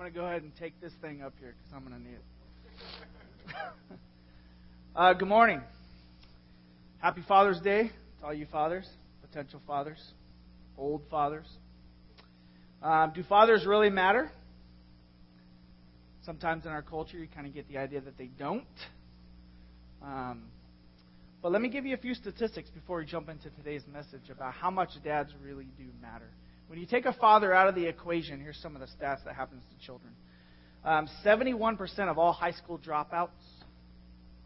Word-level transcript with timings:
going 0.00 0.10
to 0.14 0.18
go 0.18 0.24
ahead 0.24 0.42
and 0.42 0.56
take 0.56 0.80
this 0.80 0.94
thing 1.02 1.20
up 1.20 1.34
here 1.38 1.54
because 1.58 1.74
I'm 1.76 1.86
going 1.86 2.02
to 2.02 2.08
need 2.08 2.16
it. 2.16 3.98
uh, 4.96 5.12
good 5.12 5.28
morning. 5.28 5.60
Happy 7.00 7.22
Father's 7.28 7.60
Day 7.60 7.90
to 8.20 8.24
all 8.24 8.32
you 8.32 8.46
fathers, 8.50 8.88
potential 9.20 9.60
fathers, 9.66 9.98
old 10.78 11.02
fathers. 11.10 11.44
Um, 12.82 13.12
do 13.14 13.22
fathers 13.24 13.66
really 13.66 13.90
matter? 13.90 14.32
Sometimes 16.24 16.64
in 16.64 16.70
our 16.70 16.80
culture, 16.80 17.18
you 17.18 17.28
kind 17.28 17.46
of 17.46 17.52
get 17.52 17.68
the 17.68 17.76
idea 17.76 18.00
that 18.00 18.16
they 18.16 18.30
don't. 18.38 18.64
Um, 20.02 20.44
but 21.42 21.52
let 21.52 21.60
me 21.60 21.68
give 21.68 21.84
you 21.84 21.92
a 21.92 21.98
few 21.98 22.14
statistics 22.14 22.70
before 22.70 23.00
we 23.00 23.04
jump 23.04 23.28
into 23.28 23.50
today's 23.50 23.82
message 23.92 24.30
about 24.30 24.54
how 24.54 24.70
much 24.70 24.92
dads 25.04 25.30
really 25.44 25.68
do 25.76 25.84
matter. 26.00 26.30
When 26.70 26.78
you 26.78 26.86
take 26.86 27.04
a 27.04 27.12
father 27.12 27.52
out 27.52 27.66
of 27.66 27.74
the 27.74 27.86
equation, 27.86 28.40
here's 28.40 28.56
some 28.58 28.76
of 28.76 28.80
the 28.80 28.86
stats 28.86 29.24
that 29.24 29.34
happens 29.34 29.64
to 29.72 29.84
children. 29.84 30.12
Um, 30.84 31.08
71% 31.24 32.08
of 32.08 32.16
all 32.16 32.32
high 32.32 32.52
school 32.52 32.78
dropouts 32.78 33.30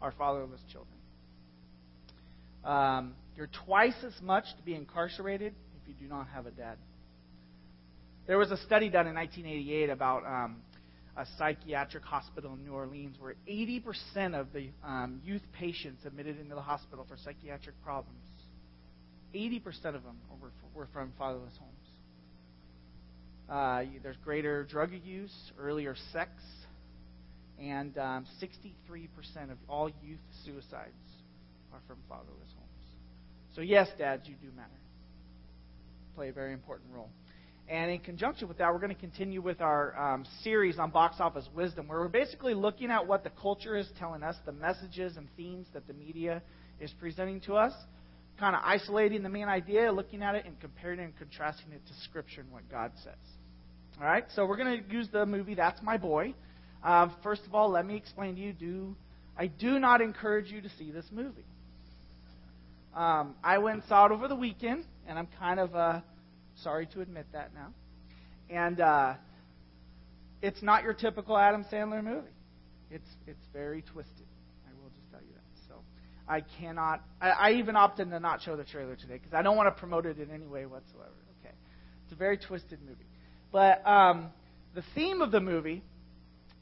are 0.01 0.11
fatherless 0.11 0.59
children. 0.71 0.97
Um, 2.63 3.13
you're 3.37 3.51
twice 3.67 3.93
as 4.03 4.19
much 4.23 4.45
to 4.57 4.63
be 4.63 4.73
incarcerated 4.73 5.53
if 5.79 5.87
you 5.87 5.93
do 5.93 6.07
not 6.11 6.27
have 6.29 6.47
a 6.47 6.49
dad. 6.49 6.79
There 8.25 8.39
was 8.39 8.49
a 8.49 8.57
study 8.57 8.89
done 8.89 9.05
in 9.05 9.13
1988 9.13 9.91
about 9.91 10.25
um, 10.25 10.55
a 11.15 11.27
psychiatric 11.37 12.03
hospital 12.03 12.55
in 12.55 12.65
New 12.65 12.73
Orleans 12.73 13.17
where 13.19 13.35
80% 13.47 14.33
of 14.33 14.51
the 14.51 14.69
um, 14.83 15.21
youth 15.23 15.43
patients 15.53 16.03
admitted 16.07 16.39
into 16.39 16.55
the 16.55 16.61
hospital 16.61 17.05
for 17.07 17.17
psychiatric 17.17 17.75
problems, 17.83 18.17
80% 19.35 19.63
of 19.93 20.01
them 20.01 20.17
were, 20.41 20.49
were 20.73 20.87
from 20.91 21.13
fatherless 21.19 21.53
homes. 21.59 21.84
Uh, 23.49 23.83
there's 24.01 24.17
greater 24.23 24.63
drug 24.63 24.91
use, 25.03 25.33
earlier 25.59 25.95
sex, 26.11 26.31
and 27.59 27.97
um, 27.97 28.25
63% 28.41 29.51
of 29.51 29.57
all 29.69 29.89
youth 30.03 30.19
suicides 30.43 30.91
are 31.71 31.79
from 31.87 31.97
fatherless 32.09 32.49
homes. 32.57 32.85
So, 33.55 33.61
yes, 33.61 33.87
dads, 33.97 34.27
you 34.27 34.35
do 34.41 34.47
matter. 34.55 34.69
Play 36.15 36.29
a 36.29 36.33
very 36.33 36.53
important 36.53 36.89
role. 36.93 37.09
And 37.67 37.89
in 37.89 37.99
conjunction 37.99 38.47
with 38.47 38.59
that, 38.59 38.71
we're 38.71 38.79
going 38.79 38.93
to 38.93 38.99
continue 38.99 39.41
with 39.41 39.59
our 39.59 39.97
um, 39.97 40.25
series 40.43 40.77
on 40.77 40.91
box 40.91 41.15
office 41.19 41.47
wisdom, 41.55 41.87
where 41.87 41.99
we're 41.99 42.07
basically 42.09 42.53
looking 42.53 42.91
at 42.91 43.07
what 43.07 43.23
the 43.23 43.31
culture 43.41 43.75
is 43.75 43.87
telling 43.97 44.21
us, 44.21 44.35
the 44.45 44.51
messages 44.51 45.17
and 45.17 45.27
themes 45.35 45.67
that 45.73 45.87
the 45.87 45.93
media 45.93 46.43
is 46.79 46.91
presenting 46.99 47.41
to 47.41 47.55
us, 47.55 47.73
kind 48.39 48.55
of 48.55 48.61
isolating 48.63 49.23
the 49.23 49.29
main 49.29 49.47
idea, 49.47 49.91
looking 49.91 50.21
at 50.21 50.35
it, 50.35 50.45
and 50.45 50.59
comparing 50.59 50.99
and 50.99 51.17
contrasting 51.17 51.71
it 51.71 51.81
to 51.87 51.93
Scripture 52.03 52.41
and 52.41 52.51
what 52.51 52.69
God 52.69 52.91
says. 53.03 53.13
All 53.99 54.05
right, 54.05 54.25
so 54.35 54.45
we're 54.45 54.57
going 54.57 54.83
to 54.83 54.93
use 54.93 55.07
the 55.09 55.25
movie 55.25 55.55
That's 55.55 55.81
My 55.81 55.97
Boy. 55.97 56.33
Uh, 56.83 57.07
first 57.23 57.43
of 57.45 57.55
all, 57.55 57.69
let 57.69 57.85
me 57.85 57.95
explain 57.95 58.35
to 58.35 58.41
you: 58.41 58.51
do 58.51 58.95
I 59.37 59.47
do 59.47 59.79
not 59.79 60.01
encourage 60.01 60.51
you 60.51 60.61
to 60.61 60.69
see 60.77 60.91
this 60.91 61.05
movie. 61.11 61.45
Um, 62.93 63.35
I 63.41 63.57
went 63.59 63.75
and 63.75 63.83
saw 63.87 64.05
it 64.05 64.11
over 64.11 64.27
the 64.27 64.35
weekend, 64.35 64.83
and 65.07 65.17
I'm 65.17 65.27
kind 65.39 65.61
of 65.61 65.73
uh, 65.75 66.01
Sorry 66.63 66.87
to 66.87 67.01
admit 67.01 67.25
that 67.33 67.51
now. 67.53 67.73
And 68.49 68.79
uh, 68.79 69.13
it's 70.41 70.61
not 70.61 70.83
your 70.83 70.93
typical 70.93 71.37
Adam 71.37 71.65
Sandler 71.71 72.03
movie. 72.03 72.27
It's 72.91 73.07
it's 73.27 73.45
very 73.51 73.81
twisted. 73.81 74.25
I 74.67 74.71
will 74.81 74.89
just 74.89 75.09
tell 75.11 75.21
you 75.21 75.33
that. 75.33 75.67
So 75.67 75.75
I 76.27 76.41
cannot. 76.59 77.01
I, 77.21 77.29
I 77.29 77.51
even 77.53 77.75
opted 77.75 78.09
to 78.09 78.19
not 78.19 78.41
show 78.41 78.55
the 78.55 78.63
trailer 78.63 78.95
today 78.95 79.15
because 79.15 79.33
I 79.33 79.41
don't 79.41 79.57
want 79.57 79.67
to 79.73 79.79
promote 79.79 80.05
it 80.05 80.19
in 80.19 80.31
any 80.31 80.47
way 80.47 80.65
whatsoever. 80.65 81.11
Okay, 81.39 81.53
it's 82.03 82.13
a 82.13 82.15
very 82.15 82.37
twisted 82.37 82.79
movie. 82.81 83.05
But 83.55 83.87
um, 83.87 84.33
the 84.73 84.83
theme 84.95 85.21
of 85.21 85.31
the 85.31 85.39
movie, 85.39 85.81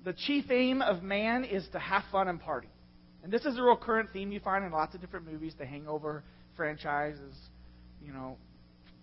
the 0.05 0.13
chief 0.13 0.52
aim 0.52 0.83
of 0.83 1.02
man 1.02 1.44
is 1.44 1.67
to 1.72 1.80
have 1.80 2.03
fun 2.11 2.27
and 2.27 2.39
party. 2.39 2.67
And 3.23 3.33
this 3.33 3.45
is 3.45 3.58
a 3.58 3.64
real 3.64 3.77
current 3.77 4.09
theme 4.14 4.31
you 4.31 4.39
find 4.39 4.64
in 4.64 4.71
lots 4.71 4.93
of 4.93 5.02
different 5.02 5.26
movies. 5.26 5.55
The 5.58 5.65
Hangover 5.65 6.23
franchise 6.55 7.15
is, 7.15 7.36
you 7.99 8.14
know, 8.14 8.37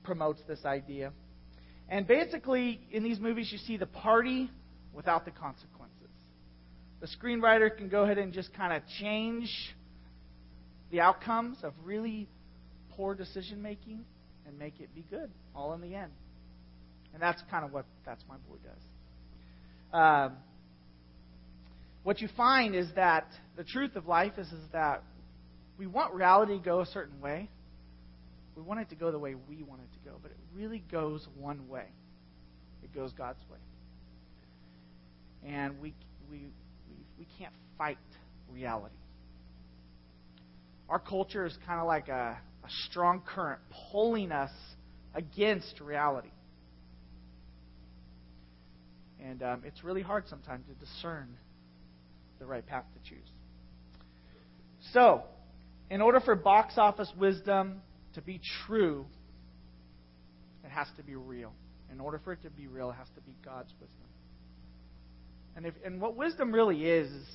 promotes 0.05 0.41
this 0.47 0.65
idea. 0.65 1.13
And 1.89 2.07
basically, 2.07 2.81
in 2.93 3.03
these 3.03 3.19
movies, 3.19 3.51
you 3.51 3.59
see 3.59 3.77
the 3.77 3.87
party 3.87 4.49
without 4.93 5.25
the 5.25 5.33
consequences. 5.33 6.13
The 7.01 7.09
screenwriter 7.09 7.77
can 7.77 7.89
go 7.89 8.05
ahead 8.05 8.19
and 8.19 8.33
just 8.33 8.55
kind 8.55 8.73
of 8.73 8.83
change 9.01 9.51
the 10.93 11.01
outcomes 11.01 11.57
of 11.65 11.73
really 11.83 12.29
poor 12.91 13.17
decision 13.17 13.61
making 13.61 14.05
and 14.47 14.57
make 14.57 14.79
it 14.79 14.95
be 14.95 15.05
good, 15.11 15.29
all 15.57 15.73
in 15.73 15.81
the 15.81 15.97
end. 15.97 16.13
And 17.13 17.23
that's 17.23 17.43
kind 17.51 17.65
of 17.65 17.73
what 17.73 17.87
That's 18.07 18.23
My 18.29 18.37
Boy 18.49 18.57
does. 18.63 18.83
Um, 19.93 20.37
what 22.03 22.21
you 22.21 22.29
find 22.37 22.75
is 22.75 22.89
that 22.97 23.27
the 23.57 23.65
truth 23.65 23.97
of 23.97 24.07
life 24.07 24.33
is, 24.39 24.47
is 24.47 24.65
that 24.73 25.03
we 25.77 25.87
want 25.87 26.15
reality 26.15 26.59
to 26.59 26.65
go 26.65 26.81
a 26.81 26.87
certain 26.87 27.21
way, 27.21 27.49
we 28.57 28.63
want 28.63 28.81
it 28.81 28.89
to 28.91 28.95
go 28.95 29.11
the 29.11 29.19
way 29.19 29.35
we 29.49 29.63
want 29.63 29.81
it 29.81 29.93
to 29.95 30.11
go, 30.11 30.17
but 30.23 30.31
it 30.31 30.37
really 30.55 30.83
goes 30.91 31.27
one 31.39 31.69
way. 31.69 31.87
It 32.83 32.95
goes 32.95 33.13
God's 33.13 33.43
way. 33.51 33.59
And 35.51 35.81
we, 35.81 35.95
we, 36.31 36.39
we, 36.39 36.97
we 37.19 37.27
can't 37.39 37.55
fight 37.79 37.99
reality. 38.53 38.95
Our 40.89 40.99
culture 40.99 41.47
is 41.47 41.57
kind 41.67 41.81
of 41.81 41.87
like 41.87 42.09
a, 42.09 42.37
a 42.65 42.69
strong 42.89 43.23
current 43.27 43.61
pulling 43.93 44.33
us 44.33 44.51
against 45.15 45.81
reality. 45.81 46.31
And 49.25 49.43
um, 49.43 49.63
it's 49.65 49.85
really 49.85 50.03
hard 50.03 50.25
sometimes 50.29 50.65
to 50.67 50.75
discern 50.75 51.37
the 52.39 52.47
right 52.47 52.67
path 52.67 52.85
to 52.95 53.11
choose. 53.11 53.29
So, 54.93 55.23
in 55.91 56.01
order 56.01 56.21
for 56.21 56.35
box 56.35 56.75
office 56.79 57.11
wisdom 57.19 57.83
to 58.15 58.23
be 58.23 58.41
true, 58.67 59.05
it 60.65 60.71
has 60.71 60.87
to 60.97 61.03
be 61.03 61.15
real. 61.17 61.53
In 61.93 62.01
order 62.01 62.21
for 62.23 62.33
it 62.33 62.43
to 62.43 62.51
be 62.51 62.67
real, 62.67 62.91
it 62.91 62.95
has 62.95 63.09
to 63.15 63.21
be 63.21 63.35
God's 63.45 63.73
wisdom. 63.81 64.07
And, 65.57 65.67
if, 65.67 65.75
and 65.85 66.01
what 66.01 66.17
wisdom 66.17 66.53
really 66.53 66.85
is, 66.85 67.11
is 67.11 67.27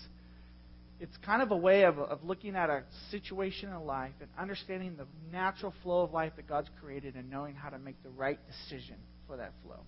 it's 1.00 1.16
kind 1.26 1.42
of 1.42 1.52
a 1.52 1.58
way 1.58 1.84
of, 1.84 2.00
of 2.00 2.24
looking 2.24 2.56
at 2.56 2.70
a 2.70 2.84
situation 3.12 3.70
in 3.70 3.86
life 3.86 4.14
and 4.22 4.30
understanding 4.40 4.96
the 4.96 5.06
natural 5.32 5.74
flow 5.84 6.04
of 6.04 6.14
life 6.14 6.32
that 6.38 6.48
God's 6.48 6.70
created 6.82 7.16
and 7.16 7.30
knowing 7.30 7.54
how 7.54 7.70
to 7.70 7.78
make 7.78 8.02
the 8.02 8.10
right 8.10 8.40
decision 8.48 8.96
for 9.28 9.38
that 9.38 9.52
flow. 9.64 9.82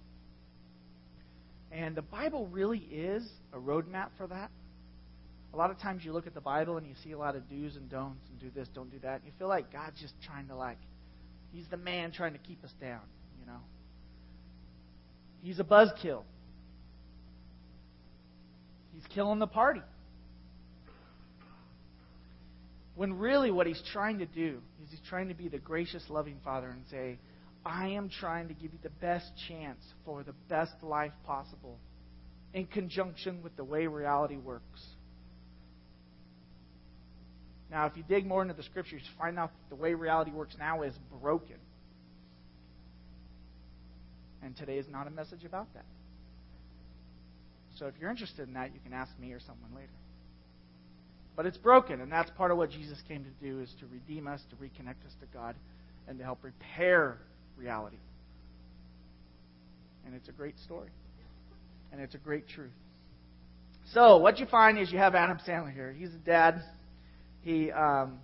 And 1.72 1.95
the 1.95 2.01
Bible 2.01 2.47
really 2.47 2.79
is 2.79 3.28
a 3.53 3.57
roadmap 3.57 4.09
for 4.17 4.28
that. 4.28 4.51
A 5.53 5.57
lot 5.57 5.72
of 5.72 5.79
times 5.79 6.03
you 6.05 6.13
look 6.13 6.28
at 6.28 6.33
the 6.33 6.41
Bible 6.41 6.78
and 6.78 6.85
you 6.85 6.94
see 7.03 7.11
a 7.11 7.17
lot 7.17 7.35
of 7.35 7.50
do's 7.50 7.75
and 7.75 7.89
don'ts 7.89 8.28
and 8.29 8.39
do 8.39 8.50
this, 8.57 8.67
don't 8.73 8.91
do 8.91 9.00
that. 9.00 9.16
And 9.16 9.25
you 9.25 9.31
feel 9.39 9.47
like 9.47 9.72
God's 9.72 10.00
just 10.00 10.13
trying 10.25 10.47
to 10.47 10.55
like, 10.55 10.78
He's 11.51 11.66
the 11.69 11.78
man 11.78 12.11
trying 12.11 12.33
to 12.33 12.39
keep 12.39 12.63
us 12.63 12.73
down, 12.79 13.01
you 13.39 13.47
know. 13.47 13.59
He's 15.41 15.59
a 15.59 15.63
buzzkill. 15.63 16.23
He's 18.94 19.05
killing 19.13 19.39
the 19.39 19.47
party. 19.47 19.81
When 22.95 23.13
really 23.19 23.51
what 23.51 23.67
he's 23.67 23.81
trying 23.94 24.19
to 24.19 24.25
do 24.25 24.59
is 24.84 24.89
he's 24.89 24.99
trying 25.07 25.29
to 25.29 25.35
be 25.35 25.47
the 25.47 25.59
gracious, 25.59 26.03
loving 26.09 26.38
Father 26.44 26.67
and 26.67 26.81
say, 26.89 27.17
I 27.66 27.88
am 27.90 28.09
trying 28.09 28.47
to 28.47 28.53
give 28.53 28.73
you 28.73 28.79
the 28.81 28.90
best 28.90 29.25
chance 29.47 29.81
for 30.06 30.23
the 30.23 30.34
best 30.50 30.73
life 30.81 31.12
possible 31.25 31.78
in 32.53 32.66
conjunction 32.66 33.44
with 33.44 33.56
the 33.57 33.63
way 33.63 33.88
reality 33.88 34.38
works. 34.38 34.81
Now, 37.69 37.85
if 37.85 37.97
you 37.97 38.03
dig 38.07 38.25
more 38.25 38.41
into 38.41 38.53
the 38.53 38.63
scriptures, 38.63 39.01
you 39.03 39.12
find 39.19 39.38
out 39.38 39.51
that 39.51 39.75
the 39.75 39.81
way 39.81 39.94
reality 39.94 40.31
works 40.31 40.56
now 40.57 40.84
is 40.84 40.94
broken. 41.22 41.57
And 44.41 44.56
today 44.56 44.78
is 44.78 44.85
not 44.90 45.08
a 45.08 45.09
message 45.09 45.43
about 45.43 45.73
that. 45.73 45.85
So 47.78 47.87
if 47.87 47.96
you're 47.99 48.09
interested 48.09 48.47
in 48.47 48.53
that, 48.53 48.73
you 48.73 48.79
can 48.84 48.93
ask 48.93 49.11
me 49.20 49.34
or 49.34 49.40
someone 49.40 49.72
later. 49.76 49.91
But 51.35 51.46
it's 51.46 51.58
broken, 51.58 52.02
and 52.02 52.11
that's 52.11 52.31
part 52.31 52.49
of 52.49 52.58
what 52.58 52.72
Jesus 52.72 52.97
came 53.08 53.23
to 53.23 53.46
do 53.46 53.59
is 53.59 53.70
to 53.79 53.85
redeem 53.87 54.28
us, 54.28 54.41
to 54.49 54.55
reconnect 54.55 55.05
us 55.05 55.14
to 55.20 55.28
God, 55.31 55.55
and 56.08 56.17
to 56.17 56.23
help 56.23 56.43
repair 56.43 57.17
reality. 57.57 57.97
And 60.05 60.15
it's 60.15 60.29
a 60.29 60.31
great 60.31 60.57
story. 60.59 60.89
And 61.91 62.01
it's 62.01 62.15
a 62.15 62.19
great 62.19 62.47
truth. 62.47 62.71
So, 63.93 64.17
what 64.17 64.39
you 64.39 64.45
find 64.45 64.77
is 64.77 64.91
you 64.91 64.97
have 64.97 65.15
Adam 65.15 65.37
Sandler 65.47 65.73
here. 65.73 65.95
He's 65.97 66.13
a 66.13 66.17
dad 66.25 66.61
he 67.47 67.71
um, 67.71 68.19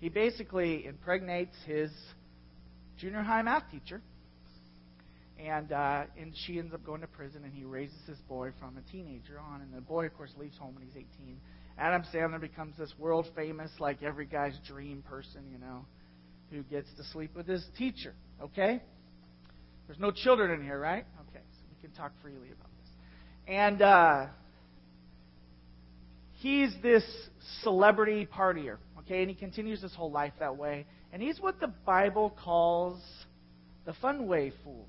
he 0.00 0.08
basically 0.08 0.86
impregnates 0.86 1.54
his 1.66 1.90
junior 2.96 3.22
high 3.22 3.42
math 3.42 3.70
teacher, 3.70 4.00
and 5.38 5.70
uh, 5.70 6.04
and 6.18 6.32
she 6.46 6.58
ends 6.58 6.72
up 6.72 6.82
going 6.84 7.02
to 7.02 7.06
prison, 7.06 7.44
and 7.44 7.52
he 7.52 7.64
raises 7.64 7.98
his 8.06 8.16
boy 8.28 8.52
from 8.58 8.78
a 8.78 8.90
teenager 8.90 9.38
on, 9.38 9.60
and 9.60 9.70
the 9.74 9.82
boy, 9.82 10.06
of 10.06 10.16
course, 10.16 10.30
leaves 10.38 10.56
home 10.56 10.74
when 10.74 10.84
he's 10.84 10.96
18. 10.96 11.38
Adam 11.76 12.04
Sandler 12.14 12.40
becomes 12.40 12.74
this 12.78 12.94
world 12.98 13.26
famous, 13.36 13.70
like 13.78 14.02
every 14.02 14.24
guy's 14.24 14.58
dream 14.66 15.02
person, 15.06 15.42
you 15.52 15.58
know, 15.58 15.84
who 16.50 16.62
gets 16.64 16.88
to 16.96 17.04
sleep 17.04 17.34
with 17.34 17.46
his 17.46 17.64
teacher. 17.76 18.14
Okay? 18.42 18.80
There's 19.86 19.98
no 19.98 20.10
children 20.10 20.50
in 20.50 20.62
here, 20.62 20.78
right? 20.78 21.04
Okay, 21.28 21.42
so 21.52 21.60
we 21.70 21.86
can 21.86 21.94
talk 21.96 22.12
freely 22.22 22.48
about 22.48 22.70
this. 22.80 22.90
And 23.46 23.82
uh, 23.82 24.26
he's 26.34 26.74
this 26.82 27.04
celebrity 27.62 28.26
partier, 28.26 28.78
okay? 29.00 29.20
And 29.20 29.28
he 29.28 29.34
continues 29.36 29.82
his 29.82 29.94
whole 29.94 30.10
life 30.10 30.32
that 30.38 30.56
way. 30.56 30.86
And 31.12 31.20
he's 31.20 31.38
what 31.40 31.60
the 31.60 31.72
Bible 31.86 32.34
calls 32.42 32.98
the 33.84 33.92
fun 33.94 34.26
way 34.26 34.52
fool. 34.64 34.86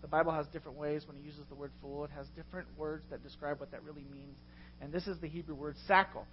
The 0.00 0.08
Bible 0.08 0.32
has 0.32 0.46
different 0.46 0.78
ways 0.78 1.02
when 1.06 1.16
it 1.16 1.24
uses 1.24 1.42
the 1.48 1.56
word 1.56 1.72
fool. 1.82 2.04
It 2.04 2.10
has 2.16 2.26
different 2.36 2.68
words 2.76 3.02
that 3.10 3.22
describe 3.24 3.58
what 3.58 3.72
that 3.72 3.82
really 3.82 4.06
means. 4.12 4.36
And 4.80 4.92
this 4.92 5.08
is 5.08 5.20
the 5.20 5.28
Hebrew 5.28 5.56
word 5.56 5.74
sackle. 5.88 6.24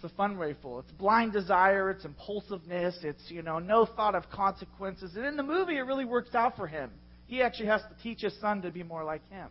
It's 0.00 0.12
the 0.12 0.16
fun 0.16 0.38
way. 0.38 0.54
It's 0.64 0.92
blind 0.92 1.32
desire. 1.32 1.90
It's 1.90 2.04
impulsiveness. 2.04 2.98
It's, 3.02 3.22
you 3.28 3.42
know, 3.42 3.58
no 3.58 3.84
thought 3.84 4.14
of 4.14 4.30
consequences. 4.30 5.16
And 5.16 5.26
in 5.26 5.36
the 5.36 5.42
movie, 5.42 5.76
it 5.76 5.80
really 5.80 6.04
works 6.04 6.36
out 6.36 6.56
for 6.56 6.68
him. 6.68 6.92
He 7.26 7.42
actually 7.42 7.66
has 7.66 7.80
to 7.80 8.00
teach 8.00 8.20
his 8.20 8.32
son 8.40 8.62
to 8.62 8.70
be 8.70 8.84
more 8.84 9.02
like 9.02 9.28
him. 9.28 9.48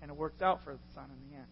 And 0.00 0.08
it 0.08 0.16
works 0.16 0.42
out 0.42 0.60
for 0.62 0.74
the 0.74 0.94
son 0.94 1.06
in 1.06 1.30
the 1.30 1.36
end. 1.38 1.46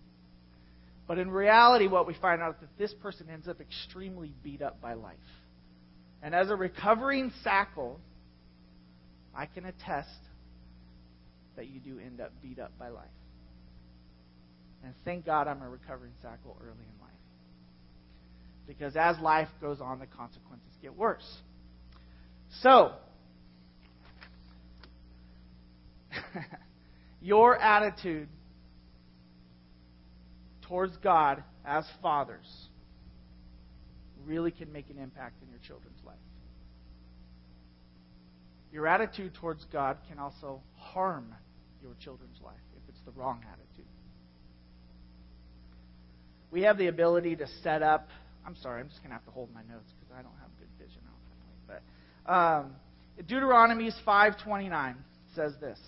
But 1.09 1.19
in 1.19 1.33
reality, 1.33 1.89
what 1.89 2.07
we 2.07 2.15
find 2.15 2.41
out 2.41 2.55
is 2.55 2.61
that 2.61 2.79
this 2.79 2.95
person 3.03 3.27
ends 3.29 3.49
up 3.49 3.61
extremely 3.61 4.33
beat 4.45 4.63
up 4.63 4.81
by 4.81 4.95
life. 4.95 5.17
And 6.23 6.33
as 6.33 6.49
a 6.49 6.55
recovering 6.55 7.33
sackle, 7.45 7.97
I 9.35 9.47
can 9.47 9.65
attest 9.65 10.09
that 11.57 11.67
you 11.67 11.81
do 11.81 11.99
end 11.99 12.21
up 12.21 12.31
beat 12.41 12.61
up 12.61 12.71
by 12.79 12.91
life. 12.91 13.05
And 14.85 14.95
thank 15.05 15.27
God 15.27 15.49
I'm 15.49 15.61
a 15.61 15.69
recovering 15.69 16.13
sackle 16.25 16.55
early 16.63 16.77
in. 16.79 16.98
Because 18.69 18.95
as 18.95 19.19
life 19.19 19.49
goes 19.61 19.81
on, 19.81 19.99
the 19.99 20.07
consequences 20.07 20.69
get 20.81 20.97
worse. 20.97 21.27
So, 22.61 22.93
your 27.23 27.59
attitude 27.59 28.29
towards 30.69 30.97
God 30.99 31.43
as 31.65 31.85
fathers 32.03 32.47
really 34.27 34.51
can 34.51 34.71
make 34.71 34.91
an 34.91 34.99
impact 34.99 35.43
in 35.43 35.49
your 35.49 35.61
children's 35.67 36.05
life. 36.05 36.17
Your 38.71 38.87
attitude 38.87 39.33
towards 39.35 39.65
God 39.73 39.97
can 40.09 40.19
also 40.19 40.61
harm 40.77 41.35
your 41.83 41.93
children's 42.05 42.39
life 42.45 42.55
if 42.77 42.83
it's 42.91 43.01
the 43.07 43.13
wrong 43.13 43.41
attitude. 43.51 43.87
We 46.51 46.63
have 46.63 46.77
the 46.77 46.89
ability 46.89 47.37
to 47.37 47.47
set 47.63 47.83
up. 47.83 48.09
I'm 48.49 48.57
sorry, 48.57 48.81
I'm 48.81 48.89
just 48.89 49.01
going 49.01 49.11
to 49.11 49.15
have 49.15 49.27
to 49.27 49.31
hold 49.31 49.53
my 49.53 49.61
notes 49.61 49.93
because 50.01 50.11
I 50.19 50.23
don't 50.23 50.33
have 50.41 50.49
good 50.59 50.71
vision 50.83 51.03
out 51.07 51.83
But 52.25 52.33
um, 52.33 52.77
Deuteronomy's 53.29 53.95
5:29 54.07 54.95
says 55.35 55.53
this: 55.61 55.79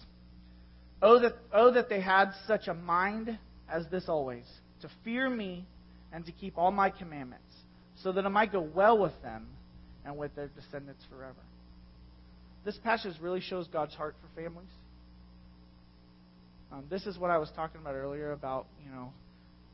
"Oh 1.00 1.18
that 1.20 1.32
oh 1.54 1.72
that 1.72 1.88
they 1.88 2.02
had 2.02 2.32
such 2.46 2.68
a 2.68 2.74
mind 2.74 3.38
as 3.66 3.86
this 3.90 4.10
always, 4.10 4.44
to 4.82 4.90
fear 5.04 5.30
me 5.30 5.64
and 6.12 6.26
to 6.26 6.32
keep 6.32 6.58
all 6.58 6.70
my 6.70 6.90
commandments, 6.90 7.50
so 8.02 8.12
that 8.12 8.26
it 8.26 8.28
might 8.28 8.52
go 8.52 8.60
well 8.60 8.98
with 8.98 9.22
them 9.22 9.46
and 10.04 10.18
with 10.18 10.36
their 10.36 10.48
descendants 10.48 11.02
forever." 11.08 11.40
This 12.66 12.76
passage 12.84 13.14
really 13.22 13.40
shows 13.40 13.68
God's 13.68 13.94
heart 13.94 14.16
for 14.20 14.38
families. 14.38 14.68
Um, 16.70 16.84
this 16.90 17.06
is 17.06 17.16
what 17.16 17.30
I 17.30 17.38
was 17.38 17.50
talking 17.56 17.80
about 17.80 17.94
earlier 17.94 18.32
about, 18.32 18.66
you 18.84 18.92
know, 18.92 19.14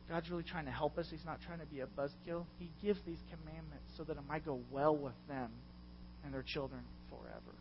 God's 0.08 0.31
really 0.31 0.44
trying 0.44 0.67
to 0.67 0.70
help 0.70 0.99
us. 0.99 1.06
He's 1.11 1.25
not 1.25 1.41
trying 1.44 1.58
to 1.58 1.67
be 1.67 1.81
a 1.81 1.87
buzzkill. 1.87 2.44
He 2.58 2.70
gives 2.82 3.00
these 3.06 3.19
commandments 3.31 3.91
so 3.97 4.05
that 4.05 4.17
it 4.17 4.23
might 4.29 4.44
go 4.44 4.61
well 4.70 4.97
with 4.97 5.14
them 5.29 5.50
and 6.25 6.32
their 6.32 6.44
children 6.44 6.82
forever. 7.11 7.56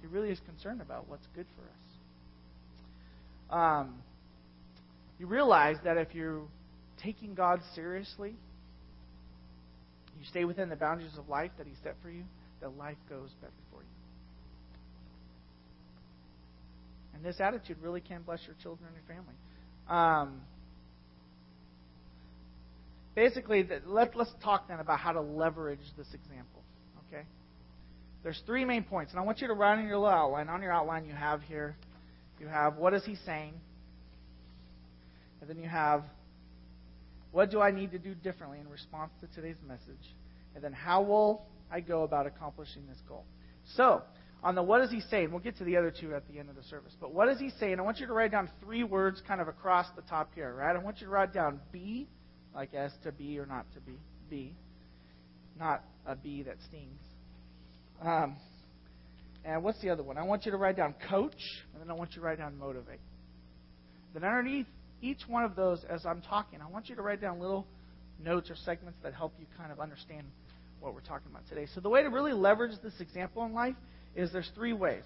He 0.00 0.06
really 0.06 0.30
is 0.30 0.40
concerned 0.46 0.80
about 0.80 1.08
what's 1.08 1.26
good 1.34 1.46
for 1.56 1.62
us. 1.62 1.90
Um, 3.58 4.02
you 5.18 5.26
realize 5.26 5.76
that 5.84 5.96
if 5.98 6.14
you're 6.14 6.42
taking 7.02 7.34
God 7.34 7.60
seriously, 7.74 8.34
you 10.18 10.24
stay 10.28 10.44
within 10.44 10.68
the 10.68 10.76
boundaries 10.76 11.16
of 11.18 11.28
life 11.28 11.50
that 11.58 11.66
He 11.66 11.74
set 11.82 11.94
for 12.02 12.10
you, 12.10 12.24
that 12.60 12.76
life 12.76 12.96
goes 13.08 13.30
better 13.40 13.52
for 13.70 13.80
you. 13.82 13.88
And 17.14 17.24
this 17.24 17.40
attitude 17.40 17.76
really 17.82 18.00
can 18.00 18.22
bless 18.22 18.40
your 18.46 18.56
children 18.62 18.88
and 18.88 18.96
your 18.96 19.16
family. 19.16 19.34
Um, 19.88 20.40
basically, 23.14 23.68
let, 23.86 24.16
let's 24.16 24.32
talk 24.42 24.68
then 24.68 24.80
about 24.80 24.98
how 24.98 25.12
to 25.12 25.20
leverage 25.20 25.80
this 25.96 26.08
example. 26.14 26.62
Okay? 27.08 27.24
There's 28.22 28.42
three 28.46 28.64
main 28.64 28.84
points, 28.84 29.12
and 29.12 29.20
I 29.20 29.24
want 29.24 29.40
you 29.40 29.48
to 29.48 29.54
write 29.54 29.78
in 29.78 29.86
your 29.86 29.98
little 29.98 30.14
outline. 30.14 30.48
On 30.48 30.62
your 30.62 30.72
outline, 30.72 31.04
you 31.04 31.14
have 31.14 31.42
here, 31.42 31.76
you 32.38 32.46
have 32.46 32.76
what 32.76 32.94
is 32.94 33.04
he 33.04 33.16
saying, 33.26 33.54
and 35.40 35.48
then 35.48 35.58
you 35.58 35.68
have 35.68 36.04
what 37.32 37.50
do 37.50 37.60
I 37.60 37.70
need 37.70 37.92
to 37.92 37.98
do 37.98 38.14
differently 38.14 38.58
in 38.58 38.68
response 38.68 39.12
to 39.20 39.26
today's 39.34 39.56
message, 39.66 40.14
and 40.54 40.64
then 40.64 40.72
how 40.72 41.02
will 41.02 41.42
I 41.70 41.80
go 41.80 42.02
about 42.02 42.26
accomplishing 42.26 42.86
this 42.88 42.98
goal. 43.08 43.24
So, 43.76 44.02
on 44.42 44.54
the 44.54 44.62
what 44.62 44.80
is 44.80 44.90
he 44.90 45.00
saying, 45.00 45.30
we'll 45.30 45.40
get 45.40 45.58
to 45.58 45.64
the 45.64 45.76
other 45.76 45.92
two 45.92 46.14
at 46.14 46.26
the 46.28 46.38
end 46.38 46.48
of 46.48 46.56
the 46.56 46.62
service. 46.64 46.94
But 47.00 47.12
what 47.14 47.28
is 47.28 47.38
he 47.38 47.50
saying? 47.60 47.78
I 47.78 47.82
want 47.82 47.98
you 47.98 48.06
to 48.06 48.12
write 48.12 48.32
down 48.32 48.50
three 48.62 48.82
words 48.82 49.22
kind 49.26 49.40
of 49.40 49.48
across 49.48 49.86
the 49.96 50.02
top 50.02 50.30
here, 50.34 50.54
right? 50.54 50.74
I 50.74 50.78
want 50.78 51.00
you 51.00 51.06
to 51.06 51.12
write 51.12 51.32
down 51.32 51.60
be, 51.72 52.08
like 52.54 52.74
S 52.74 52.92
to 53.04 53.12
be 53.12 53.38
or 53.38 53.46
not 53.46 53.66
to 53.74 53.80
be, 53.80 53.98
be, 54.28 54.54
not 55.58 55.82
a 56.06 56.16
bee 56.16 56.42
that 56.42 56.56
stings. 56.68 57.00
Um, 58.02 58.36
and 59.44 59.62
what's 59.62 59.80
the 59.80 59.90
other 59.90 60.02
one? 60.02 60.18
I 60.18 60.22
want 60.22 60.44
you 60.44 60.52
to 60.52 60.56
write 60.58 60.76
down 60.76 60.94
coach, 61.08 61.40
and 61.72 61.82
then 61.82 61.90
I 61.90 61.94
want 61.94 62.10
you 62.10 62.20
to 62.20 62.26
write 62.26 62.38
down 62.38 62.58
motivate. 62.58 63.00
Then 64.12 64.24
underneath 64.24 64.66
each 65.02 65.20
one 65.26 65.44
of 65.44 65.56
those, 65.56 65.84
as 65.88 66.04
I'm 66.04 66.20
talking, 66.20 66.60
I 66.60 66.68
want 66.68 66.88
you 66.88 66.96
to 66.96 67.02
write 67.02 67.20
down 67.20 67.40
little 67.40 67.66
notes 68.22 68.50
or 68.50 68.56
segments 68.56 68.98
that 69.02 69.14
help 69.14 69.32
you 69.38 69.46
kind 69.56 69.72
of 69.72 69.80
understand 69.80 70.26
what 70.80 70.94
we're 70.94 71.00
talking 71.00 71.30
about 71.30 71.48
today. 71.48 71.66
So 71.74 71.80
the 71.80 71.88
way 71.88 72.02
to 72.02 72.08
really 72.08 72.32
leverage 72.32 72.72
this 72.82 73.00
example 73.00 73.44
in 73.44 73.52
life 73.52 73.76
is 74.14 74.32
there's 74.32 74.50
three 74.54 74.72
ways. 74.72 75.04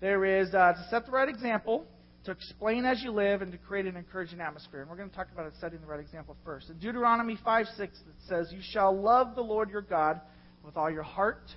There 0.00 0.24
is 0.24 0.52
uh, 0.54 0.72
to 0.72 0.86
set 0.90 1.06
the 1.06 1.12
right 1.12 1.28
example, 1.28 1.86
to 2.24 2.30
explain 2.30 2.84
as 2.84 3.02
you 3.02 3.10
live, 3.10 3.42
and 3.42 3.52
to 3.52 3.58
create 3.58 3.86
an 3.86 3.96
encouraging 3.96 4.40
atmosphere. 4.40 4.80
And 4.80 4.90
we're 4.90 4.96
going 4.96 5.10
to 5.10 5.14
talk 5.14 5.28
about 5.32 5.46
it 5.46 5.54
setting 5.60 5.80
the 5.80 5.86
right 5.86 6.00
example 6.00 6.36
first. 6.44 6.70
In 6.70 6.78
Deuteronomy 6.78 7.38
5 7.44 7.66
6, 7.76 7.80
it 7.80 7.98
says, 8.28 8.48
You 8.50 8.60
shall 8.62 8.98
love 8.98 9.34
the 9.34 9.42
Lord 9.42 9.70
your 9.70 9.82
God 9.82 10.20
with 10.64 10.76
all 10.76 10.90
your 10.90 11.02
heart, 11.02 11.50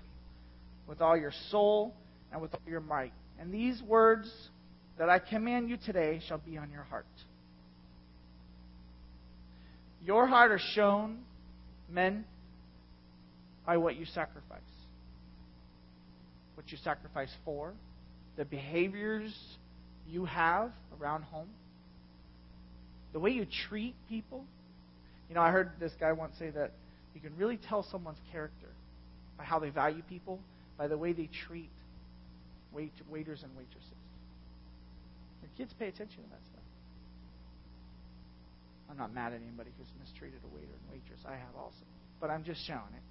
with 0.88 1.02
all 1.02 1.18
your 1.18 1.34
soul, 1.50 1.96
and 2.32 2.42
with 2.42 2.54
all 2.54 2.62
your 2.68 2.82
might. 2.82 3.14
And 3.40 3.54
these 3.54 3.82
words 3.82 4.32
that 4.98 5.10
I 5.10 5.20
command 5.20 5.70
you 5.70 5.78
today 5.78 6.22
shall 6.28 6.40
be 6.40 6.58
on 6.58 6.72
your 6.72 6.84
heart. 6.84 7.06
Your 10.04 10.28
heart 10.28 10.52
is 10.52 10.62
shown, 10.74 11.20
men, 11.90 12.26
by 13.66 13.78
what 13.78 13.96
you 13.96 14.06
sacrifice 14.06 14.62
what 16.58 16.72
you 16.72 16.78
sacrifice 16.84 17.30
for, 17.46 17.72
the 18.36 18.44
behaviors 18.44 19.32
you 20.10 20.26
have 20.26 20.72
around 21.00 21.24
home, 21.24 21.50
the 23.14 23.20
way 23.20 23.32
you 23.32 23.46
treat 23.70 23.96
people. 24.10 24.44
You 25.30 25.36
know, 25.36 25.42
I 25.42 25.52
heard 25.52 25.72
this 25.80 25.92
guy 26.00 26.14
once 26.14 26.34
say 26.40 26.50
that 26.52 26.72
you 27.14 27.22
can 27.22 27.36
really 27.38 27.58
tell 27.58 27.86
someone's 27.92 28.20
character 28.32 28.68
by 29.38 29.44
how 29.44 29.60
they 29.60 29.70
value 29.70 30.02
people, 30.10 30.40
by 30.78 30.88
the 30.88 30.98
way 30.98 31.14
they 31.14 31.30
treat 31.48 31.70
wait, 32.72 32.92
waiters 33.10 33.42
and 33.44 33.52
waitresses. 33.58 33.90
Your 35.42 35.52
kids 35.58 35.74
pay 35.78 35.88
attention 35.88 36.24
to 36.24 36.30
that 36.30 36.42
stuff. 36.52 36.64
I'm 38.90 38.98
not 38.98 39.14
mad 39.14 39.34
at 39.34 39.42
anybody 39.42 39.72
who's 39.78 39.88
mistreated 40.00 40.40
a 40.44 40.56
waiter 40.56 40.72
and 40.72 40.92
waitress. 40.92 41.20
I 41.26 41.34
have 41.34 41.56
also. 41.58 41.84
But 42.22 42.30
I'm 42.30 42.44
just 42.44 42.66
showing 42.66 42.94
it. 42.96 43.04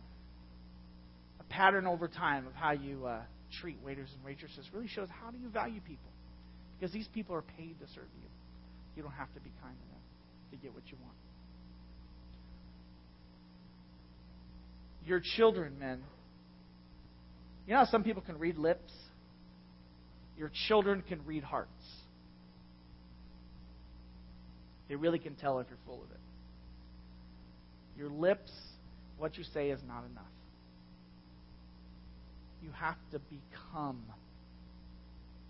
A 1.40 1.44
pattern 1.44 1.86
over 1.86 2.08
time 2.08 2.46
of 2.46 2.54
how 2.54 2.72
you 2.72 3.06
uh, 3.06 3.20
treat 3.60 3.76
waiters 3.84 4.08
and 4.14 4.24
waitresses 4.24 4.66
really 4.72 4.88
shows 4.88 5.08
how 5.20 5.30
do 5.30 5.38
you 5.38 5.48
value 5.48 5.80
people. 5.80 6.10
Because 6.78 6.92
these 6.92 7.08
people 7.08 7.34
are 7.34 7.42
paid 7.42 7.78
to 7.80 7.86
serve 7.94 8.08
you. 8.22 8.28
You 8.96 9.02
don't 9.02 9.12
have 9.12 9.32
to 9.34 9.40
be 9.40 9.50
kind 9.62 9.74
to 9.74 9.86
them 9.88 10.00
to 10.50 10.56
get 10.56 10.74
what 10.74 10.84
you 10.86 10.96
want. 11.02 11.14
Your 15.04 15.20
children, 15.36 15.78
men. 15.78 16.02
You 17.66 17.74
know 17.74 17.80
how 17.80 17.86
some 17.86 18.02
people 18.02 18.22
can 18.22 18.38
read 18.38 18.58
lips? 18.58 18.92
Your 20.38 20.50
children 20.68 21.02
can 21.06 21.20
read 21.24 21.42
hearts. 21.42 21.70
They 24.88 24.96
really 24.96 25.18
can 25.18 25.34
tell 25.34 25.58
if 25.60 25.66
you're 25.68 25.78
full 25.86 26.02
of 26.02 26.10
it. 26.10 26.20
Your 27.98 28.10
lips, 28.10 28.50
what 29.18 29.36
you 29.38 29.44
say 29.52 29.70
is 29.70 29.80
not 29.86 30.04
enough 30.10 30.26
you 32.66 32.72
have 32.72 32.96
to 33.12 33.20
become 33.20 34.02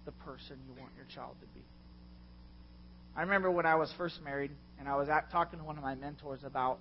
the 0.06 0.12
person 0.24 0.56
you 0.66 0.80
want 0.80 0.92
your 0.96 1.06
child 1.14 1.36
to 1.40 1.46
be. 1.48 1.64
I 3.16 3.22
remember 3.22 3.50
when 3.50 3.66
I 3.66 3.74
was 3.74 3.92
first 3.96 4.22
married, 4.22 4.50
and 4.78 4.88
I 4.88 4.96
was 4.96 5.08
at, 5.08 5.30
talking 5.30 5.58
to 5.58 5.64
one 5.64 5.76
of 5.76 5.82
my 5.82 5.94
mentors 5.94 6.40
about, 6.44 6.78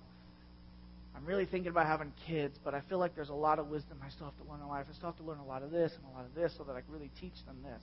I'm 1.16 1.24
really 1.24 1.46
thinking 1.46 1.70
about 1.70 1.86
having 1.86 2.12
kids, 2.26 2.58
but 2.62 2.74
I 2.74 2.82
feel 2.88 2.98
like 2.98 3.14
there's 3.14 3.30
a 3.30 3.34
lot 3.34 3.58
of 3.58 3.68
wisdom 3.68 3.98
I 4.04 4.10
still 4.10 4.26
have 4.26 4.36
to 4.44 4.50
learn 4.50 4.60
in 4.60 4.68
life. 4.68 4.86
I 4.90 4.94
still 4.94 5.10
have 5.10 5.16
to 5.16 5.24
learn 5.24 5.38
a 5.38 5.46
lot 5.46 5.62
of 5.62 5.70
this 5.70 5.92
and 5.96 6.04
a 6.12 6.16
lot 6.16 6.26
of 6.26 6.34
this 6.34 6.52
so 6.58 6.64
that 6.64 6.76
I 6.76 6.82
can 6.82 6.92
really 6.92 7.10
teach 7.20 7.34
them 7.46 7.56
this. 7.64 7.82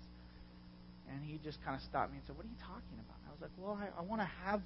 And 1.11 1.23
he 1.25 1.39
just 1.43 1.57
kind 1.65 1.75
of 1.75 1.81
stopped 1.81 2.11
me 2.11 2.17
and 2.17 2.25
said, 2.27 2.37
What 2.37 2.45
are 2.45 2.49
you 2.49 2.61
talking 2.61 2.97
about? 3.01 3.17
And 3.21 3.27
I 3.27 3.31
was 3.33 3.41
like, 3.41 3.51
Well, 3.57 3.73
I, 3.73 3.89
I 3.99 4.03
want 4.05 4.21
to 4.21 4.29
have, 4.45 4.61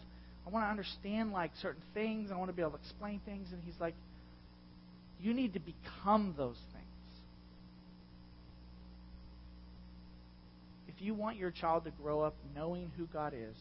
I 0.45 0.49
want 0.49 0.65
to 0.65 0.69
understand 0.69 1.31
like 1.31 1.51
certain 1.61 1.81
things. 1.93 2.29
I 2.29 2.35
want 2.35 2.49
to 2.49 2.55
be 2.55 2.61
able 2.61 2.71
to 2.75 2.83
explain 2.83 3.21
things. 3.25 3.47
And 3.51 3.61
he's 3.65 3.79
like, 3.79 3.95
You 5.21 5.33
need 5.33 5.53
to 5.53 5.59
become 5.59 6.35
those 6.37 6.59
things. 6.75 6.83
If 10.75 10.85
you 11.01 11.13
want 11.13 11.37
your 11.37 11.51
child 11.51 11.85
to 11.85 11.91
grow 11.91 12.21
up 12.21 12.35
knowing 12.55 12.91
who 12.97 13.05
God 13.05 13.33
is 13.33 13.55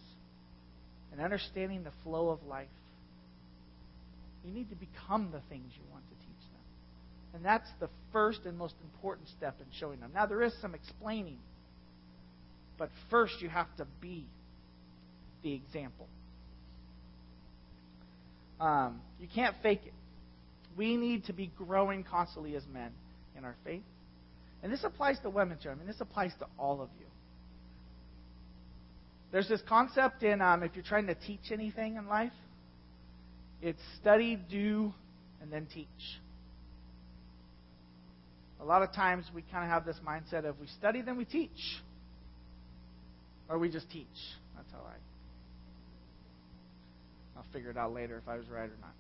and 1.13 1.21
understanding 1.21 1.85
the 1.85 1.93
flow 2.03 2.29
of 2.29 2.43
life, 2.45 2.69
you 4.45 4.53
need 4.53 4.71
to 4.71 4.77
become 4.77 5.31
the 5.33 5.41
things 5.49 5.73
you 5.75 5.83
want 5.91 6.05
to 6.05 6.15
teach 6.15 6.53
them. 6.53 6.61
And 7.35 7.45
that's 7.45 7.69
the 7.81 7.89
first 8.13 8.41
and 8.45 8.57
most 8.57 8.75
important 8.83 9.29
step 9.37 9.57
in 9.61 9.67
showing 9.79 10.01
them. 10.01 10.11
Now, 10.15 10.27
there 10.27 10.43
is 10.43 10.53
some 10.61 10.75
explaining, 10.75 11.39
but 12.79 12.91
first 13.11 13.35
you 13.41 13.49
have 13.49 13.67
to 13.79 13.87
be 14.01 14.25
the 15.43 15.53
example. 15.53 16.07
Um, 18.61 19.01
you 19.21 19.29
can't 19.35 19.55
fake 19.63 19.83
it. 19.85 19.93
We 20.77 20.97
need 20.97 21.25
to 21.27 21.33
be 21.33 21.51
growing 21.59 22.05
constantly 22.05 22.55
as 22.57 22.63
men 22.73 22.91
in 23.37 23.45
our 23.45 23.57
faith. 23.65 23.83
And 24.63 24.73
this 24.73 24.85
applies 24.85 25.19
to 25.21 25.31
women 25.31 25.59
too. 25.63 25.71
I 25.71 25.75
mean, 25.75 25.87
this 25.87 26.01
applies 26.01 26.33
to 26.39 26.47
all 26.59 26.81
of 26.81 26.89
you. 26.99 27.07
There's 29.37 29.49
this 29.49 29.61
concept 29.69 30.23
in 30.23 30.41
um, 30.41 30.63
if 30.63 30.75
you're 30.75 30.83
trying 30.83 31.09
to 31.09 31.15
teach 31.15 31.53
anything 31.53 31.97
in 31.97 32.09
life, 32.09 32.33
it's 33.61 33.83
study, 34.01 34.37
do, 34.49 34.95
and 35.43 35.53
then 35.53 35.67
teach. 35.67 35.87
A 38.63 38.65
lot 38.65 38.81
of 38.81 38.95
times 38.95 39.27
we 39.35 39.43
kind 39.43 39.63
of 39.63 39.69
have 39.69 39.85
this 39.85 39.99
mindset 40.03 40.47
of 40.47 40.59
we 40.59 40.67
study, 40.79 41.03
then 41.03 41.19
we 41.19 41.27
teach. 41.27 41.51
Or 43.51 43.59
we 43.59 43.69
just 43.69 43.91
teach. 43.91 44.07
That's 44.57 44.73
how 44.73 44.79
I. 44.79 44.95
I'll 47.37 47.45
figure 47.53 47.69
it 47.69 47.77
out 47.77 47.93
later 47.93 48.17
if 48.17 48.27
I 48.27 48.39
was 48.39 48.49
right 48.49 48.71
or 48.71 48.79
not. 48.81 48.95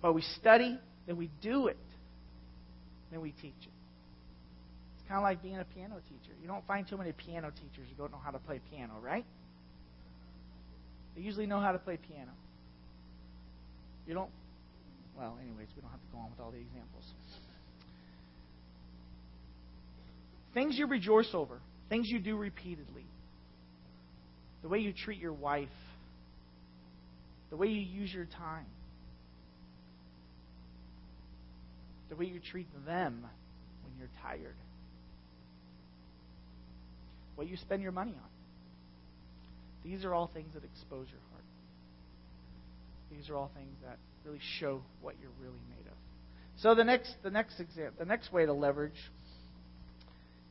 But 0.00 0.12
we 0.12 0.22
study, 0.22 0.78
then 1.08 1.16
we 1.16 1.28
do 1.42 1.66
it, 1.66 1.76
then 3.10 3.20
we 3.20 3.32
teach 3.32 3.52
it. 3.62 3.79
Kind 5.10 5.18
of 5.18 5.24
like 5.24 5.42
being 5.42 5.58
a 5.58 5.64
piano 5.64 5.96
teacher. 6.08 6.32
You 6.40 6.46
don't 6.46 6.64
find 6.68 6.86
too 6.86 6.96
many 6.96 7.10
piano 7.10 7.50
teachers 7.50 7.88
who 7.90 7.96
don't 7.96 8.12
know 8.12 8.20
how 8.24 8.30
to 8.30 8.38
play 8.38 8.60
piano, 8.70 8.92
right? 9.02 9.24
They 11.16 11.22
usually 11.22 11.46
know 11.46 11.58
how 11.58 11.72
to 11.72 11.78
play 11.78 11.96
piano. 11.96 12.30
You 14.06 14.14
don't, 14.14 14.30
well, 15.18 15.36
anyways, 15.42 15.66
we 15.74 15.82
don't 15.82 15.90
have 15.90 16.00
to 16.00 16.06
go 16.12 16.18
on 16.18 16.30
with 16.30 16.38
all 16.38 16.52
the 16.52 16.58
examples. 16.58 17.02
Things 20.54 20.78
you 20.78 20.86
rejoice 20.86 21.30
over, 21.34 21.58
things 21.88 22.06
you 22.08 22.20
do 22.20 22.36
repeatedly, 22.36 23.04
the 24.62 24.68
way 24.68 24.78
you 24.78 24.92
treat 24.92 25.18
your 25.18 25.32
wife, 25.32 25.68
the 27.50 27.56
way 27.56 27.66
you 27.66 27.80
use 27.80 28.14
your 28.14 28.26
time, 28.26 28.66
the 32.10 32.14
way 32.14 32.26
you 32.26 32.38
treat 32.52 32.68
them 32.86 33.26
when 33.82 33.98
you're 33.98 34.08
tired, 34.22 34.54
what 37.40 37.48
you 37.48 37.56
spend 37.56 37.80
your 37.80 37.90
money 37.90 38.12
on. 38.12 38.28
These 39.82 40.04
are 40.04 40.12
all 40.12 40.30
things 40.34 40.52
that 40.52 40.62
expose 40.62 41.06
your 41.08 41.22
heart. 41.32 41.44
These 43.10 43.30
are 43.30 43.36
all 43.36 43.50
things 43.56 43.74
that 43.82 43.96
really 44.26 44.40
show 44.58 44.82
what 45.00 45.14
you're 45.22 45.30
really 45.40 45.62
made 45.70 45.86
of. 45.86 45.96
So 46.58 46.74
the 46.74 46.84
next 46.84 47.14
the 47.22 47.30
next 47.30 47.58
example 47.58 47.94
the 47.98 48.04
next 48.04 48.30
way 48.30 48.44
to 48.44 48.52
leverage 48.52 48.92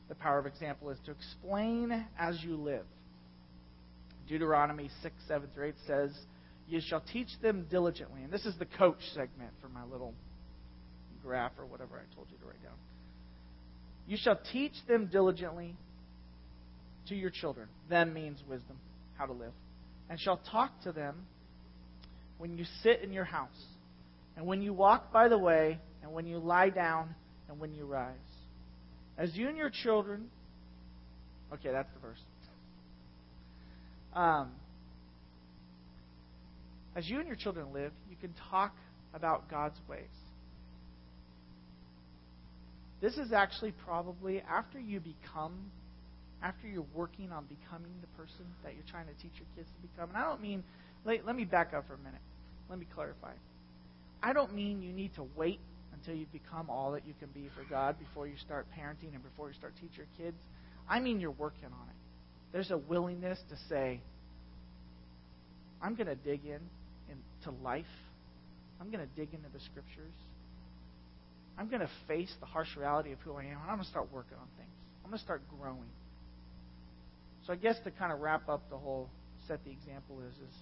the 0.08 0.16
power 0.16 0.40
of 0.40 0.46
example 0.46 0.90
is 0.90 0.98
to 1.06 1.12
explain 1.12 2.06
as 2.18 2.42
you 2.42 2.56
live. 2.56 2.86
Deuteronomy 4.28 4.90
6, 5.00 5.14
7 5.28 5.48
through 5.54 5.68
8 5.68 5.74
says, 5.86 6.10
You 6.68 6.80
shall 6.84 7.04
teach 7.12 7.28
them 7.40 7.66
diligently. 7.70 8.24
And 8.24 8.32
this 8.32 8.44
is 8.44 8.58
the 8.58 8.66
coach 8.66 8.98
segment 9.14 9.52
for 9.62 9.68
my 9.68 9.84
little 9.84 10.12
graph 11.22 11.52
or 11.56 11.66
whatever 11.66 11.94
I 11.94 12.14
told 12.16 12.26
you 12.32 12.38
to 12.38 12.46
write 12.46 12.62
down. 12.64 12.74
You 14.08 14.16
shall 14.20 14.40
teach 14.52 14.74
them 14.88 15.06
diligently 15.06 15.76
to 17.10 17.14
your 17.14 17.30
children. 17.30 17.68
Them 17.90 18.14
means 18.14 18.42
wisdom 18.48 18.76
how 19.18 19.26
to 19.26 19.32
live, 19.32 19.52
and 20.08 20.18
shall 20.18 20.40
talk 20.50 20.70
to 20.84 20.92
them 20.92 21.14
when 22.38 22.56
you 22.56 22.64
sit 22.82 23.02
in 23.02 23.12
your 23.12 23.24
house, 23.24 23.48
and 24.36 24.46
when 24.46 24.62
you 24.62 24.72
walk 24.72 25.12
by 25.12 25.28
the 25.28 25.36
way, 25.36 25.78
and 26.02 26.12
when 26.12 26.26
you 26.26 26.38
lie 26.38 26.70
down, 26.70 27.14
and 27.50 27.60
when 27.60 27.74
you 27.74 27.84
rise. 27.84 28.14
As 29.18 29.36
you 29.36 29.48
and 29.48 29.58
your 29.58 29.68
children, 29.68 30.30
okay, 31.52 31.70
that's 31.70 31.92
the 31.92 32.00
verse. 32.00 32.18
Um, 34.14 34.52
as 36.96 37.08
you 37.08 37.18
and 37.18 37.26
your 37.26 37.36
children 37.36 37.72
live, 37.74 37.92
you 38.08 38.16
can 38.16 38.34
talk 38.50 38.74
about 39.12 39.50
God's 39.50 39.78
ways. 39.88 40.06
This 43.02 43.14
is 43.18 43.32
actually 43.32 43.72
probably 43.84 44.40
after 44.40 44.78
you 44.78 45.00
become 45.00 45.70
after 46.42 46.66
you're 46.66 46.86
working 46.94 47.32
on 47.32 47.44
becoming 47.44 47.92
the 48.00 48.06
person 48.16 48.44
that 48.64 48.74
you're 48.74 48.88
trying 48.90 49.06
to 49.06 49.14
teach 49.22 49.32
your 49.36 49.48
kids 49.56 49.68
to 49.68 49.88
become. 49.88 50.08
And 50.08 50.18
I 50.18 50.28
don't 50.28 50.40
mean, 50.40 50.64
let, 51.04 51.26
let 51.26 51.36
me 51.36 51.44
back 51.44 51.74
up 51.74 51.86
for 51.86 51.94
a 51.94 51.98
minute. 51.98 52.20
Let 52.68 52.78
me 52.78 52.86
clarify. 52.94 53.32
I 54.22 54.32
don't 54.32 54.54
mean 54.54 54.82
you 54.82 54.92
need 54.92 55.14
to 55.14 55.26
wait 55.36 55.60
until 55.92 56.14
you 56.14 56.26
become 56.32 56.70
all 56.70 56.92
that 56.92 57.06
you 57.06 57.14
can 57.18 57.28
be 57.34 57.50
for 57.56 57.68
God 57.68 57.98
before 57.98 58.26
you 58.26 58.34
start 58.44 58.66
parenting 58.78 59.14
and 59.14 59.22
before 59.22 59.48
you 59.48 59.54
start 59.54 59.74
teaching 59.74 59.96
your 59.96 60.06
kids. 60.16 60.36
I 60.88 61.00
mean 61.00 61.20
you're 61.20 61.30
working 61.30 61.66
on 61.66 61.88
it. 61.88 61.96
There's 62.52 62.70
a 62.70 62.78
willingness 62.78 63.38
to 63.50 63.56
say, 63.68 64.00
I'm 65.82 65.94
going 65.94 66.08
to 66.08 66.14
dig 66.14 66.44
in 66.44 66.60
into 67.08 67.62
life. 67.62 67.84
I'm 68.80 68.90
going 68.90 69.06
to 69.06 69.14
dig 69.14 69.34
into 69.34 69.48
the 69.52 69.60
scriptures. 69.60 70.14
I'm 71.58 71.68
going 71.68 71.80
to 71.80 71.90
face 72.08 72.32
the 72.40 72.46
harsh 72.46 72.76
reality 72.76 73.12
of 73.12 73.18
who 73.20 73.34
I 73.34 73.44
am. 73.44 73.58
I'm 73.62 73.76
going 73.76 73.84
to 73.84 73.90
start 73.90 74.08
working 74.12 74.36
on 74.40 74.46
things. 74.56 74.70
I'm 75.04 75.10
going 75.10 75.18
to 75.18 75.24
start 75.24 75.42
growing. 75.60 75.90
So 77.46 77.52
I 77.52 77.56
guess 77.56 77.78
to 77.84 77.90
kind 77.90 78.12
of 78.12 78.20
wrap 78.20 78.48
up 78.48 78.68
the 78.70 78.76
whole 78.76 79.08
set 79.48 79.64
the 79.64 79.70
example 79.70 80.20
is 80.28 80.34
is 80.34 80.54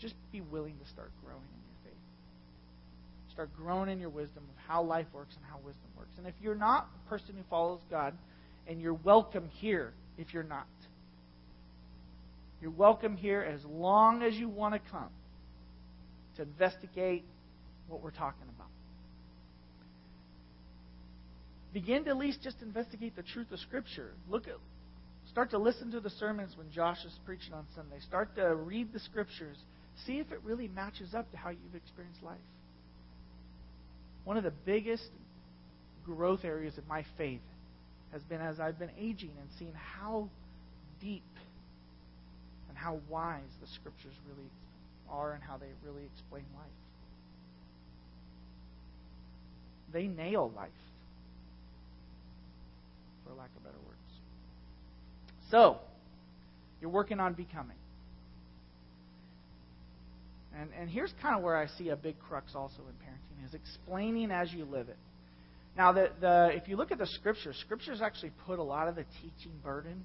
just 0.00 0.14
be 0.32 0.40
willing 0.40 0.76
to 0.82 0.90
start 0.90 1.10
growing 1.24 1.42
in 1.42 1.60
your 1.66 1.92
faith. 1.92 2.02
Start 3.32 3.50
growing 3.56 3.90
in 3.90 4.00
your 4.00 4.08
wisdom 4.08 4.44
of 4.48 4.64
how 4.66 4.82
life 4.82 5.06
works 5.12 5.34
and 5.36 5.44
how 5.50 5.56
wisdom 5.58 5.90
works. 5.96 6.12
And 6.16 6.26
if 6.26 6.34
you're 6.40 6.54
not 6.54 6.88
a 7.04 7.08
person 7.10 7.34
who 7.36 7.42
follows 7.50 7.80
God, 7.90 8.14
and 8.66 8.80
you're 8.80 8.94
welcome 8.94 9.48
here 9.54 9.92
if 10.16 10.32
you're 10.32 10.42
not. 10.42 10.66
You're 12.60 12.70
welcome 12.70 13.16
here 13.16 13.40
as 13.42 13.64
long 13.64 14.22
as 14.22 14.34
you 14.34 14.48
want 14.48 14.74
to 14.74 14.90
come 14.90 15.08
to 16.36 16.42
investigate 16.42 17.24
what 17.88 18.02
we're 18.02 18.10
talking 18.10 18.46
about. 18.54 18.68
Begin 21.72 22.04
to 22.04 22.10
at 22.10 22.16
least 22.16 22.42
just 22.42 22.56
investigate 22.62 23.16
the 23.16 23.22
truth 23.22 23.50
of 23.50 23.58
Scripture. 23.60 24.12
Look 24.28 24.46
at 24.46 24.54
Start 25.30 25.50
to 25.50 25.58
listen 25.58 25.92
to 25.92 26.00
the 26.00 26.10
sermons 26.10 26.56
when 26.56 26.70
Josh 26.72 27.04
is 27.04 27.12
preaching 27.24 27.54
on 27.54 27.64
Sunday. 27.76 28.00
Start 28.00 28.34
to 28.34 28.54
read 28.54 28.92
the 28.92 28.98
scriptures. 28.98 29.56
See 30.06 30.18
if 30.18 30.32
it 30.32 30.40
really 30.42 30.66
matches 30.66 31.14
up 31.14 31.30
to 31.30 31.36
how 31.36 31.50
you've 31.50 31.74
experienced 31.76 32.22
life. 32.22 32.38
One 34.24 34.36
of 34.36 34.42
the 34.42 34.52
biggest 34.66 35.08
growth 36.04 36.44
areas 36.44 36.76
of 36.78 36.88
my 36.88 37.04
faith 37.16 37.40
has 38.12 38.22
been 38.22 38.40
as 38.40 38.58
I've 38.58 38.78
been 38.78 38.90
aging 38.98 39.30
and 39.40 39.48
seeing 39.56 39.72
how 39.72 40.28
deep 41.00 41.22
and 42.68 42.76
how 42.76 42.98
wise 43.08 43.42
the 43.60 43.68
scriptures 43.68 44.14
really 44.28 44.50
are 45.08 45.32
and 45.32 45.42
how 45.42 45.58
they 45.58 45.66
really 45.84 46.02
explain 46.12 46.44
life. 46.56 46.66
They 49.92 50.06
nail 50.06 50.52
life, 50.56 50.70
for 53.24 53.34
lack 53.34 53.50
of 53.56 53.62
a 53.62 53.64
better 53.66 53.78
words. 53.86 53.99
So, 55.50 55.78
you're 56.80 56.90
working 56.90 57.20
on 57.20 57.34
becoming. 57.34 57.76
And, 60.56 60.70
and 60.78 60.90
here's 60.90 61.12
kind 61.22 61.36
of 61.36 61.42
where 61.42 61.56
I 61.56 61.66
see 61.78 61.88
a 61.88 61.96
big 61.96 62.18
crux 62.18 62.52
also 62.54 62.78
in 62.78 62.94
parenting 63.06 63.46
is 63.46 63.54
explaining 63.54 64.30
as 64.30 64.52
you 64.52 64.64
live 64.64 64.88
it. 64.88 64.98
Now, 65.76 65.92
the, 65.92 66.10
the, 66.20 66.50
if 66.52 66.68
you 66.68 66.76
look 66.76 66.92
at 66.92 66.98
the 66.98 67.06
scriptures, 67.06 67.56
scriptures 67.64 68.00
actually 68.02 68.32
put 68.46 68.58
a 68.58 68.62
lot 68.62 68.88
of 68.88 68.96
the 68.96 69.04
teaching 69.22 69.52
burden 69.62 70.04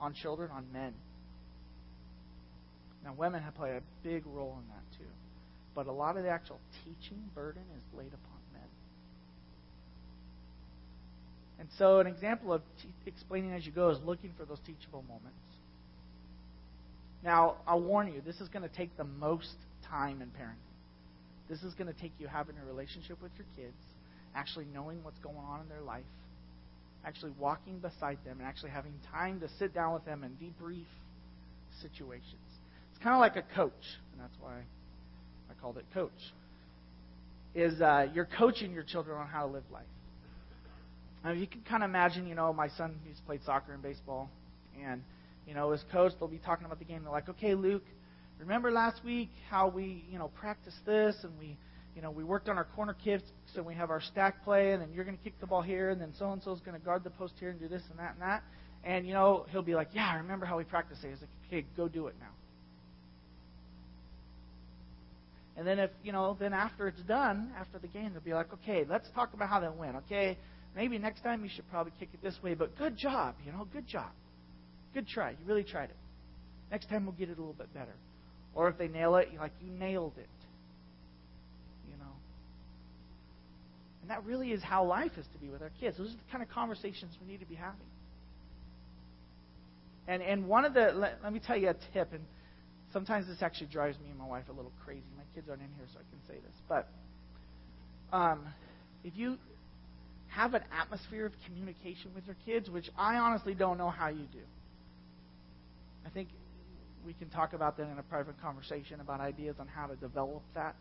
on 0.00 0.14
children, 0.14 0.50
on 0.52 0.66
men. 0.72 0.92
Now, 3.04 3.14
women 3.16 3.42
have 3.42 3.54
played 3.54 3.74
a 3.74 3.82
big 4.02 4.24
role 4.26 4.58
in 4.62 4.68
that 4.68 4.98
too. 4.98 5.10
But 5.74 5.86
a 5.86 5.92
lot 5.92 6.16
of 6.16 6.24
the 6.24 6.28
actual 6.28 6.60
teaching 6.84 7.22
burden 7.34 7.62
is 7.76 7.82
laid 7.96 8.08
upon 8.08 8.29
And 11.60 11.68
so, 11.76 12.00
an 12.00 12.06
example 12.06 12.54
of 12.54 12.62
te- 12.80 12.88
explaining 13.06 13.52
as 13.52 13.66
you 13.66 13.72
go 13.72 13.90
is 13.90 13.98
looking 14.04 14.32
for 14.38 14.46
those 14.46 14.60
teachable 14.66 15.02
moments. 15.02 15.36
Now, 17.22 17.56
I'll 17.66 17.82
warn 17.82 18.08
you, 18.08 18.22
this 18.24 18.40
is 18.40 18.48
going 18.48 18.66
to 18.66 18.74
take 18.74 18.96
the 18.96 19.04
most 19.04 19.52
time 19.86 20.22
in 20.22 20.28
parenting. 20.28 20.56
This 21.50 21.62
is 21.62 21.74
going 21.74 21.92
to 21.92 22.00
take 22.00 22.12
you 22.18 22.28
having 22.28 22.56
a 22.56 22.66
relationship 22.66 23.20
with 23.20 23.32
your 23.36 23.46
kids, 23.56 23.76
actually 24.34 24.66
knowing 24.72 25.04
what's 25.04 25.18
going 25.18 25.36
on 25.36 25.60
in 25.60 25.68
their 25.68 25.82
life, 25.82 26.04
actually 27.04 27.32
walking 27.38 27.78
beside 27.78 28.16
them 28.24 28.38
and 28.38 28.48
actually 28.48 28.70
having 28.70 28.94
time 29.12 29.40
to 29.40 29.48
sit 29.58 29.74
down 29.74 29.92
with 29.92 30.04
them 30.06 30.24
and 30.24 30.38
debrief 30.38 30.86
situations. 31.82 32.24
It's 32.92 33.02
kind 33.02 33.14
of 33.14 33.20
like 33.20 33.36
a 33.36 33.54
coach, 33.54 33.72
and 34.12 34.20
that's 34.20 34.36
why 34.40 34.60
I 35.50 35.60
called 35.60 35.76
it 35.76 35.84
coach. 35.92 36.10
Is 37.54 37.82
uh, 37.82 38.06
you're 38.14 38.28
coaching 38.38 38.72
your 38.72 38.84
children 38.84 39.18
on 39.18 39.26
how 39.26 39.46
to 39.46 39.52
live 39.52 39.64
life. 39.70 39.84
Now, 41.22 41.32
you 41.32 41.46
can 41.46 41.60
kind 41.62 41.82
of 41.82 41.90
imagine, 41.90 42.26
you 42.26 42.34
know, 42.34 42.52
my 42.52 42.68
son 42.68 42.98
he's 43.06 43.20
played 43.26 43.42
soccer 43.44 43.72
and 43.72 43.82
baseball, 43.82 44.30
and 44.82 45.02
you 45.46 45.54
know, 45.54 45.72
as 45.72 45.82
coach, 45.92 46.12
they'll 46.18 46.28
be 46.28 46.38
talking 46.38 46.64
about 46.66 46.78
the 46.78 46.84
game. 46.84 47.02
They're 47.02 47.12
like, 47.12 47.28
"Okay, 47.28 47.54
Luke, 47.54 47.84
remember 48.38 48.70
last 48.70 49.04
week 49.04 49.30
how 49.50 49.68
we, 49.68 50.04
you 50.10 50.18
know, 50.18 50.28
practiced 50.28 50.84
this 50.86 51.16
and 51.24 51.38
we, 51.38 51.56
you 51.94 52.02
know, 52.02 52.10
we 52.10 52.24
worked 52.24 52.48
on 52.48 52.56
our 52.56 52.64
corner 52.64 52.94
kicks 52.94 53.24
and 53.56 53.66
we 53.66 53.74
have 53.74 53.90
our 53.90 54.00
stack 54.00 54.44
play, 54.44 54.72
and 54.72 54.80
then 54.80 54.90
you're 54.94 55.04
going 55.04 55.16
to 55.16 55.22
kick 55.22 55.38
the 55.40 55.46
ball 55.46 55.60
here, 55.60 55.90
and 55.90 56.00
then 56.00 56.12
so 56.18 56.30
and 56.32 56.42
so 56.42 56.52
is 56.52 56.60
going 56.60 56.78
to 56.78 56.84
guard 56.84 57.04
the 57.04 57.10
post 57.10 57.34
here 57.38 57.50
and 57.50 57.60
do 57.60 57.68
this 57.68 57.82
and 57.90 57.98
that 57.98 58.12
and 58.12 58.22
that." 58.22 58.42
And 58.82 59.06
you 59.06 59.12
know, 59.12 59.44
he'll 59.50 59.62
be 59.62 59.74
like, 59.74 59.88
"Yeah, 59.92 60.08
I 60.08 60.16
remember 60.16 60.46
how 60.46 60.56
we 60.56 60.64
practiced 60.64 61.04
it." 61.04 61.10
He's 61.10 61.20
like, 61.20 61.30
"Okay, 61.48 61.66
go 61.76 61.86
do 61.86 62.06
it 62.06 62.14
now." 62.18 62.30
And 65.56 65.66
then 65.66 65.78
if 65.78 65.90
you 66.02 66.12
know, 66.12 66.36
then 66.40 66.54
after 66.54 66.88
it's 66.88 67.02
done, 67.02 67.52
after 67.58 67.78
the 67.78 67.88
game, 67.88 68.12
they'll 68.14 68.22
be 68.22 68.32
like, 68.32 68.50
"Okay, 68.54 68.86
let's 68.88 69.10
talk 69.10 69.34
about 69.34 69.50
how 69.50 69.60
that 69.60 69.76
went." 69.76 69.96
Okay, 69.96 70.38
maybe 70.74 70.98
next 70.98 71.22
time 71.22 71.42
you 71.44 71.50
should 71.54 71.68
probably 71.70 71.92
kick 71.98 72.08
it 72.12 72.22
this 72.22 72.38
way, 72.42 72.54
but 72.54 72.76
good 72.76 72.96
job, 72.96 73.34
you 73.44 73.52
know, 73.52 73.66
good 73.72 73.86
job. 73.86 74.10
Good 74.94 75.06
try. 75.06 75.30
You 75.30 75.36
really 75.46 75.64
tried 75.64 75.90
it. 75.90 75.96
Next 76.70 76.88
time 76.88 77.04
we'll 77.04 77.14
get 77.14 77.28
it 77.28 77.38
a 77.38 77.40
little 77.40 77.54
bit 77.54 77.72
better. 77.72 77.94
Or 78.54 78.68
if 78.68 78.78
they 78.78 78.88
nail 78.88 79.16
it, 79.16 79.28
you're 79.32 79.40
like, 79.40 79.52
you 79.64 79.70
nailed 79.70 80.14
it. 80.18 80.28
You 81.88 81.96
know? 81.98 82.12
And 84.02 84.10
that 84.10 84.24
really 84.24 84.50
is 84.50 84.62
how 84.62 84.84
life 84.84 85.12
is 85.16 85.26
to 85.32 85.38
be 85.38 85.48
with 85.48 85.62
our 85.62 85.70
kids. 85.80 85.98
Those 85.98 86.08
are 86.08 86.12
the 86.12 86.32
kind 86.32 86.42
of 86.42 86.50
conversations 86.50 87.16
we 87.20 87.30
need 87.30 87.40
to 87.40 87.46
be 87.46 87.54
having. 87.54 87.78
And 90.08 90.22
and 90.22 90.48
one 90.48 90.64
of 90.64 90.74
the 90.74 90.90
let, 90.92 91.18
let 91.22 91.32
me 91.32 91.38
tell 91.38 91.56
you 91.56 91.68
a 91.68 91.74
tip, 91.92 92.12
and 92.12 92.24
sometimes 92.92 93.28
this 93.28 93.42
actually 93.42 93.68
drives 93.68 93.96
me 93.98 94.10
and 94.10 94.18
my 94.18 94.26
wife 94.26 94.44
a 94.48 94.52
little 94.52 94.72
crazy. 94.84 95.04
My 95.16 95.22
kids 95.36 95.48
aren't 95.48 95.62
in 95.62 95.68
here, 95.76 95.86
so 95.92 96.00
I 96.00 96.02
can 96.10 96.18
say 96.26 96.40
this. 96.44 96.56
But 96.68 96.88
um, 98.12 98.46
if 99.04 99.16
you 99.16 99.38
have 100.30 100.54
an 100.54 100.62
atmosphere 100.78 101.26
of 101.26 101.32
communication 101.46 102.12
with 102.14 102.24
your 102.26 102.36
kids, 102.46 102.70
which 102.70 102.88
I 102.96 103.16
honestly 103.16 103.54
don't 103.54 103.78
know 103.78 103.90
how 103.90 104.08
you 104.08 104.26
do. 104.32 104.40
I 106.06 106.10
think 106.10 106.28
we 107.04 107.12
can 107.14 107.28
talk 107.28 107.52
about 107.52 107.76
that 107.78 107.88
in 107.90 107.98
a 107.98 108.02
private 108.02 108.40
conversation 108.40 109.00
about 109.00 109.20
ideas 109.20 109.56
on 109.58 109.66
how 109.66 109.86
to 109.86 109.96
develop 109.96 110.42
that. 110.54 110.76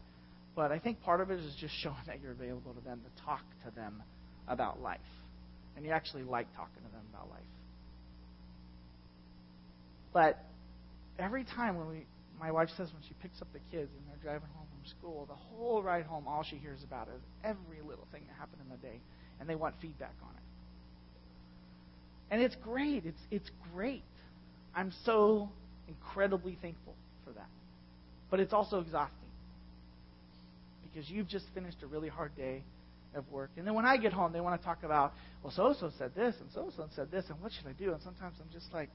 But 0.55 0.71
I 0.71 0.79
think 0.79 1.01
part 1.01 1.21
of 1.21 1.31
it 1.31 1.39
is 1.39 1.55
just 1.59 1.73
showing 1.81 1.95
that 2.07 2.21
you're 2.21 2.31
available 2.31 2.73
to 2.73 2.81
them 2.81 3.01
to 3.01 3.23
talk 3.23 3.41
to 3.65 3.75
them 3.75 4.03
about 4.47 4.81
life. 4.81 4.99
And 5.75 5.85
you 5.85 5.91
actually 5.91 6.23
like 6.23 6.47
talking 6.55 6.83
to 6.85 6.91
them 6.91 7.03
about 7.13 7.29
life. 7.29 7.41
But 10.13 10.43
every 11.17 11.43
time 11.43 11.77
when 11.77 11.87
we, 11.87 12.05
my 12.39 12.51
wife 12.51 12.69
says 12.75 12.89
when 12.93 13.03
she 13.07 13.13
picks 13.21 13.41
up 13.41 13.47
the 13.53 13.59
kids 13.71 13.89
and 13.95 14.03
they're 14.07 14.23
driving 14.23 14.49
home 14.55 14.67
from 14.67 14.89
school, 14.89 15.25
the 15.27 15.35
whole 15.35 15.81
ride 15.81 16.05
home, 16.05 16.27
all 16.27 16.43
she 16.43 16.57
hears 16.57 16.83
about 16.83 17.07
is 17.07 17.21
every 17.43 17.81
little 17.85 18.07
thing 18.11 18.23
that 18.27 18.35
happened 18.37 18.61
in 18.65 18.69
the 18.69 18.81
day, 18.81 18.99
and 19.39 19.49
they 19.49 19.55
want 19.55 19.75
feedback 19.81 20.13
on 20.21 20.29
it. 20.29 20.35
And 22.31 22.41
it's 22.41 22.55
great. 22.63 23.05
It's 23.05 23.21
it's 23.31 23.49
great. 23.73 24.03
I'm 24.75 24.91
so 25.05 25.49
incredibly 25.87 26.57
thankful 26.61 26.93
for 27.25 27.31
that. 27.31 27.49
But 28.29 28.39
it's 28.39 28.53
also 28.53 28.79
exhausting 28.79 29.15
because 30.83 31.09
you've 31.09 31.27
just 31.27 31.45
finished 31.53 31.77
a 31.83 31.87
really 31.87 32.09
hard 32.09 32.35
day 32.35 32.63
of 33.15 33.29
work. 33.31 33.49
And 33.57 33.65
then 33.65 33.73
when 33.73 33.85
I 33.85 33.97
get 33.97 34.13
home, 34.13 34.31
they 34.33 34.41
want 34.41 34.59
to 34.59 34.65
talk 34.65 34.83
about, 34.83 35.13
well, 35.43 35.51
so 35.55 35.73
so 35.79 35.91
said 35.97 36.13
this, 36.15 36.35
and 36.39 36.49
so 36.53 36.71
so 36.75 36.87
said 36.95 37.09
this, 37.11 37.25
and 37.29 37.41
what 37.41 37.51
should 37.51 37.67
I 37.67 37.73
do? 37.73 37.93
And 37.93 38.01
sometimes 38.03 38.35
I'm 38.39 38.51
just 38.53 38.71
like, 38.73 38.89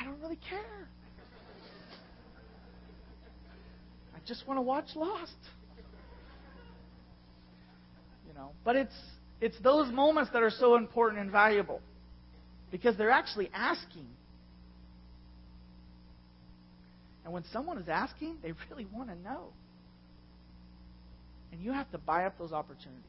I 0.00 0.04
don't 0.04 0.20
really 0.20 0.38
care. 0.48 0.88
I 4.14 4.18
just 4.26 4.46
want 4.46 4.58
to 4.58 4.62
watch 4.62 4.86
Lost. 4.96 5.32
You 8.34 8.40
know, 8.40 8.50
but 8.64 8.74
it's 8.74 8.94
it's 9.40 9.56
those 9.62 9.92
moments 9.92 10.32
that 10.32 10.42
are 10.42 10.50
so 10.50 10.74
important 10.76 11.20
and 11.20 11.30
valuable 11.30 11.80
because 12.70 12.96
they're 12.96 13.10
actually 13.10 13.48
asking. 13.54 14.06
And 17.24 17.32
when 17.32 17.44
someone 17.52 17.78
is 17.78 17.88
asking, 17.88 18.38
they 18.42 18.52
really 18.70 18.86
want 18.92 19.08
to 19.08 19.16
know. 19.16 19.48
And 21.52 21.62
you 21.62 21.72
have 21.72 21.90
to 21.92 21.98
buy 21.98 22.24
up 22.24 22.36
those 22.38 22.52
opportunities. 22.52 23.00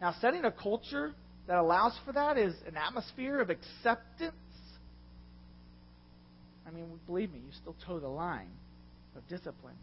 Now, 0.00 0.14
setting 0.20 0.44
a 0.44 0.50
culture 0.50 1.12
that 1.46 1.56
allows 1.56 1.96
for 2.04 2.12
that 2.12 2.36
is 2.36 2.54
an 2.66 2.76
atmosphere 2.76 3.40
of 3.40 3.48
acceptance. 3.50 4.34
I 6.66 6.70
mean, 6.72 6.86
believe 7.06 7.32
me, 7.32 7.38
you 7.38 7.52
still 7.60 7.76
toe 7.86 8.00
the 8.00 8.08
line 8.08 8.50
of 9.16 9.26
discipline. 9.28 9.76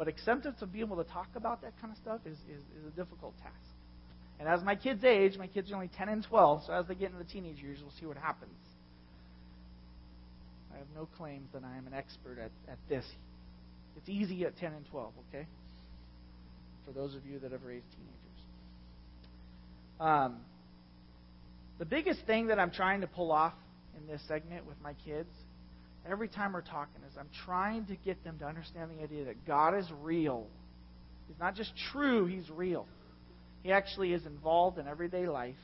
But 0.00 0.08
acceptance 0.08 0.62
of 0.62 0.72
being 0.72 0.86
able 0.86 0.96
to 0.96 1.10
talk 1.10 1.28
about 1.36 1.60
that 1.60 1.78
kind 1.78 1.92
of 1.92 1.98
stuff 1.98 2.20
is, 2.24 2.38
is, 2.48 2.62
is 2.80 2.86
a 2.86 2.96
difficult 2.96 3.34
task. 3.42 3.54
And 4.38 4.48
as 4.48 4.62
my 4.62 4.74
kids 4.74 5.04
age, 5.04 5.36
my 5.36 5.46
kids 5.46 5.70
are 5.70 5.74
only 5.74 5.90
10 5.94 6.08
and 6.08 6.24
12, 6.24 6.62
so 6.66 6.72
as 6.72 6.86
they 6.86 6.94
get 6.94 7.12
into 7.12 7.22
the 7.22 7.30
teenage 7.30 7.58
years, 7.58 7.80
we'll 7.82 7.92
see 8.00 8.06
what 8.06 8.16
happens. 8.16 8.56
I 10.72 10.78
have 10.78 10.86
no 10.96 11.06
claims 11.18 11.48
that 11.52 11.64
I 11.64 11.76
am 11.76 11.86
an 11.86 11.92
expert 11.92 12.38
at, 12.38 12.50
at 12.66 12.78
this. 12.88 13.04
It's 13.98 14.08
easy 14.08 14.42
at 14.46 14.56
10 14.56 14.72
and 14.72 14.86
12, 14.86 15.12
okay? 15.28 15.46
For 16.86 16.92
those 16.92 17.14
of 17.14 17.26
you 17.26 17.38
that 17.40 17.52
have 17.52 17.62
raised 17.62 17.84
teenagers. 17.90 18.40
Um, 20.00 20.38
the 21.78 21.84
biggest 21.84 22.20
thing 22.26 22.46
that 22.46 22.58
I'm 22.58 22.70
trying 22.70 23.02
to 23.02 23.06
pull 23.06 23.30
off 23.30 23.52
in 24.00 24.06
this 24.06 24.22
segment 24.26 24.66
with 24.66 24.80
my 24.82 24.94
kids, 25.04 25.28
every 26.08 26.28
time 26.28 26.52
we're 26.52 26.62
talking, 26.62 27.02
is 27.10 27.16
I'm 27.18 27.28
trying 27.44 27.86
to 27.86 27.96
get 27.96 28.22
them 28.24 28.38
to 28.38 28.46
understand 28.46 28.90
the 28.96 29.02
idea 29.02 29.26
that 29.26 29.46
God 29.46 29.76
is 29.76 29.86
real. 30.02 30.46
He's 31.28 31.38
not 31.38 31.54
just 31.54 31.72
true, 31.92 32.26
He's 32.26 32.48
real. 32.50 32.86
He 33.62 33.72
actually 33.72 34.12
is 34.12 34.24
involved 34.24 34.78
in 34.78 34.86
everyday 34.88 35.26
life. 35.28 35.54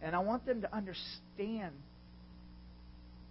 And 0.00 0.14
I 0.14 0.20
want 0.20 0.46
them 0.46 0.62
to 0.62 0.74
understand 0.74 1.74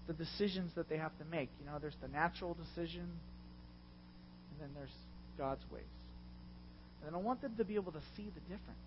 the 0.08 0.14
decisions 0.14 0.72
that 0.76 0.90
they 0.90 0.98
have 0.98 1.18
to 1.18 1.26
make. 1.26 1.50
You 1.60 1.66
know, 1.66 1.80
there's 1.80 1.96
the 2.02 2.08
natural 2.08 2.56
decision, 2.56 3.02
and 3.02 4.62
then 4.62 4.70
there's 4.76 4.94
God's 5.38 5.64
ways. 5.72 5.84
And 7.06 7.16
I 7.16 7.20
want 7.20 7.42
them 7.42 7.54
to 7.58 7.64
be 7.64 7.76
able 7.76 7.92
to 7.92 8.02
see 8.16 8.26
the 8.34 8.42
difference 8.42 8.78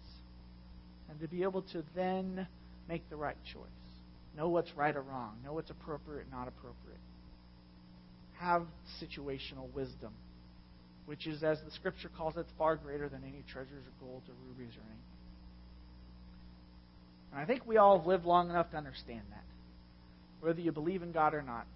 and 1.08 1.20
to 1.20 1.28
be 1.28 1.42
able 1.42 1.62
to 1.62 1.82
then 1.94 2.46
make 2.88 3.08
the 3.10 3.16
right 3.16 3.36
choice. 3.52 3.79
Know 4.36 4.48
what's 4.48 4.70
right 4.76 4.94
or 4.94 5.02
wrong. 5.02 5.36
Know 5.44 5.54
what's 5.54 5.70
appropriate, 5.70 6.22
and 6.22 6.30
not 6.30 6.48
appropriate. 6.48 7.00
Have 8.38 8.66
situational 9.00 9.72
wisdom 9.74 10.12
which 11.10 11.26
is, 11.26 11.42
as 11.42 11.58
the 11.64 11.72
scripture 11.72 12.08
calls 12.16 12.36
it, 12.36 12.46
far 12.56 12.76
greater 12.76 13.08
than 13.08 13.24
any 13.24 13.42
treasures 13.50 13.84
of 13.84 14.06
gold 14.06 14.22
or 14.28 14.34
rubies 14.46 14.72
or 14.76 14.84
anything. 14.86 15.10
And 17.32 17.40
I 17.40 17.46
think 17.46 17.66
we 17.66 17.78
all 17.78 17.98
have 17.98 18.06
lived 18.06 18.24
long 18.24 18.48
enough 18.48 18.70
to 18.70 18.76
understand 18.76 19.22
that. 19.30 19.42
Whether 20.40 20.60
you 20.60 20.70
believe 20.70 21.02
in 21.02 21.10
God 21.10 21.34
or 21.34 21.42
not, 21.42 21.66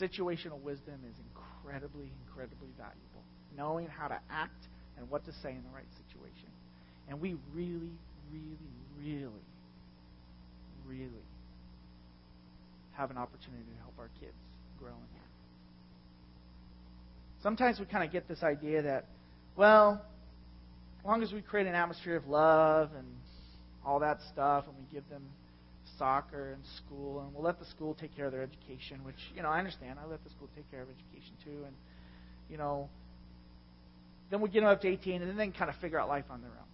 situational 0.00 0.60
wisdom 0.60 0.98
is 1.08 1.14
incredibly, 1.22 2.10
incredibly 2.26 2.70
valuable. 2.76 3.22
Knowing 3.56 3.86
how 3.86 4.08
to 4.08 4.18
act 4.28 4.66
and 4.98 5.08
what 5.08 5.24
to 5.26 5.32
say 5.40 5.50
in 5.50 5.62
the 5.62 5.72
right 5.72 5.86
situation. 6.08 6.50
And 7.08 7.20
we 7.20 7.36
really, 7.54 7.94
really, 8.32 8.74
really, 8.98 9.46
really 10.88 11.26
have 12.92 13.10
an 13.10 13.18
opportunity 13.18 13.64
to 13.64 13.82
help 13.82 13.94
our 13.98 14.10
kids 14.20 14.38
grow 14.78 14.92
in 14.92 15.08
that 15.14 15.24
sometimes 17.44 17.78
we 17.78 17.84
kind 17.84 18.02
of 18.02 18.10
get 18.10 18.26
this 18.26 18.42
idea 18.42 18.82
that, 18.82 19.04
well, 19.54 20.02
as 20.98 21.04
long 21.04 21.22
as 21.22 21.30
we 21.30 21.42
create 21.42 21.66
an 21.68 21.74
atmosphere 21.74 22.16
of 22.16 22.26
love 22.26 22.88
and 22.96 23.06
all 23.84 24.00
that 24.00 24.18
stuff, 24.32 24.64
and 24.66 24.74
we 24.76 24.92
give 24.92 25.08
them 25.10 25.22
soccer 25.98 26.54
and 26.54 26.62
school, 26.78 27.20
and 27.20 27.32
we'll 27.34 27.44
let 27.44 27.60
the 27.60 27.66
school 27.66 27.94
take 28.00 28.16
care 28.16 28.24
of 28.24 28.32
their 28.32 28.42
education, 28.42 29.04
which, 29.04 29.18
you 29.36 29.42
know, 29.42 29.50
I 29.50 29.58
understand. 29.58 29.98
I 30.02 30.08
let 30.08 30.24
the 30.24 30.30
school 30.30 30.48
take 30.56 30.68
care 30.70 30.80
of 30.80 30.88
education 30.88 31.34
too. 31.44 31.64
And, 31.66 31.76
you 32.50 32.56
know, 32.56 32.88
then 34.30 34.40
we 34.40 34.48
get 34.48 34.60
them 34.60 34.70
up 34.70 34.80
to 34.80 34.88
18, 34.88 35.20
and 35.20 35.30
then 35.30 35.36
they 35.36 35.44
can 35.44 35.52
kind 35.52 35.70
of 35.70 35.76
figure 35.76 36.00
out 36.00 36.08
life 36.08 36.24
on 36.30 36.40
their 36.40 36.50
own. 36.50 36.73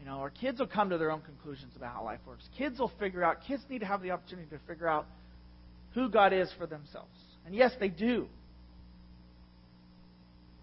You 0.00 0.06
know, 0.06 0.18
our 0.18 0.30
kids 0.30 0.58
will 0.58 0.66
come 0.66 0.90
to 0.90 0.98
their 0.98 1.10
own 1.10 1.20
conclusions 1.20 1.74
about 1.76 1.94
how 1.94 2.04
life 2.04 2.20
works. 2.26 2.48
Kids 2.56 2.78
will 2.78 2.90
figure 2.98 3.22
out, 3.22 3.38
kids 3.46 3.62
need 3.68 3.80
to 3.80 3.86
have 3.86 4.00
the 4.00 4.12
opportunity 4.12 4.48
to 4.48 4.58
figure 4.66 4.88
out 4.88 5.06
who 5.94 6.08
God 6.08 6.32
is 6.32 6.50
for 6.58 6.66
themselves. 6.66 7.10
And 7.44 7.54
yes, 7.54 7.72
they 7.78 7.88
do. 7.88 8.26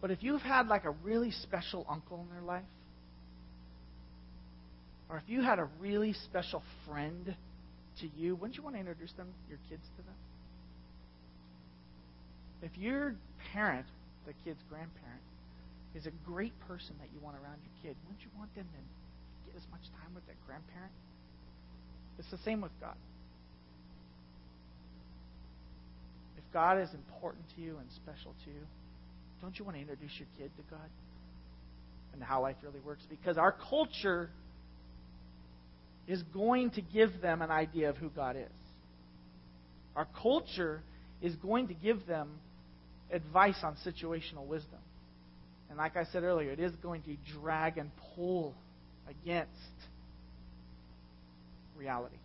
But 0.02 0.10
if 0.10 0.24
you've 0.24 0.42
had 0.42 0.68
like 0.68 0.86
a 0.86 0.92
really 0.92 1.32
special 1.32 1.86
uncle 1.88 2.26
in 2.28 2.36
their 2.36 2.44
life, 2.44 2.64
or 5.10 5.18
if 5.18 5.24
you 5.28 5.42
had 5.42 5.60
a 5.60 5.70
really 5.80 6.14
special 6.14 6.64
friend 6.88 7.36
to 8.02 8.08
you, 8.18 8.36
wouldn't 8.36 8.58
you 8.58 8.64
want 8.64 8.76
to 8.76 8.80
introduce 8.80 9.12
them, 9.14 9.28
your 9.50 9.60
kids 9.70 9.84
to 9.98 10.04
them? 10.04 10.16
If 12.64 12.78
your 12.78 13.16
parent, 13.54 13.86
the 14.26 14.34
kid's 14.44 14.62
grandparent, 14.70 15.22
is 15.96 16.06
a 16.08 16.12
great 16.26 16.54
person 16.68 16.96
that 17.00 17.08
you 17.14 17.20
want 17.24 17.38
around 17.38 17.58
your 17.62 17.74
kid, 17.82 17.98
wouldn't 18.06 18.24
you 18.24 18.32
want 18.38 18.54
them 18.56 18.66
to 18.66 18.97
as 19.58 19.64
much 19.72 19.82
time 20.00 20.14
with 20.14 20.26
their 20.26 20.38
grandparent? 20.46 20.94
It's 22.20 22.30
the 22.32 22.38
same 22.46 22.62
with 22.62 22.72
God. 22.80 22.96
If 26.38 26.44
God 26.54 26.80
is 26.80 26.94
important 26.94 27.46
to 27.56 27.62
you 27.62 27.78
and 27.78 27.88
special 27.92 28.34
to 28.46 28.52
you, 28.52 28.62
don't 29.42 29.58
you 29.58 29.66
want 29.66 29.76
to 29.78 29.82
introduce 29.82 30.12
your 30.18 30.28
kid 30.38 30.52
to 30.58 30.64
God 30.70 30.90
and 32.14 32.24
how 32.24 32.42
life 32.42 32.56
really 32.64 32.80
works? 32.86 33.04
Because 33.10 33.38
our 33.38 33.56
culture 33.70 34.30
is 36.08 36.24
going 36.34 36.72
to 36.72 36.82
give 36.82 37.22
them 37.22 37.42
an 37.42 37.52
idea 37.52 37.90
of 37.90 37.98
who 37.98 38.10
God 38.10 38.36
is. 38.36 38.58
Our 39.96 40.08
culture 40.22 40.82
is 41.22 41.36
going 41.36 41.68
to 41.68 41.74
give 41.74 42.06
them 42.08 42.30
advice 43.12 43.58
on 43.64 43.76
situational 43.86 44.46
wisdom. 44.46 44.80
And 45.70 45.78
like 45.78 45.98
I 45.98 46.06
said 46.06 46.24
earlier, 46.24 46.52
it 46.52 46.60
is 46.60 46.72
going 46.82 47.02
to 47.04 47.16
drag 47.40 47.78
and 47.78 47.92
pull 48.16 48.54
against 49.10 49.52
reality. 51.78 52.18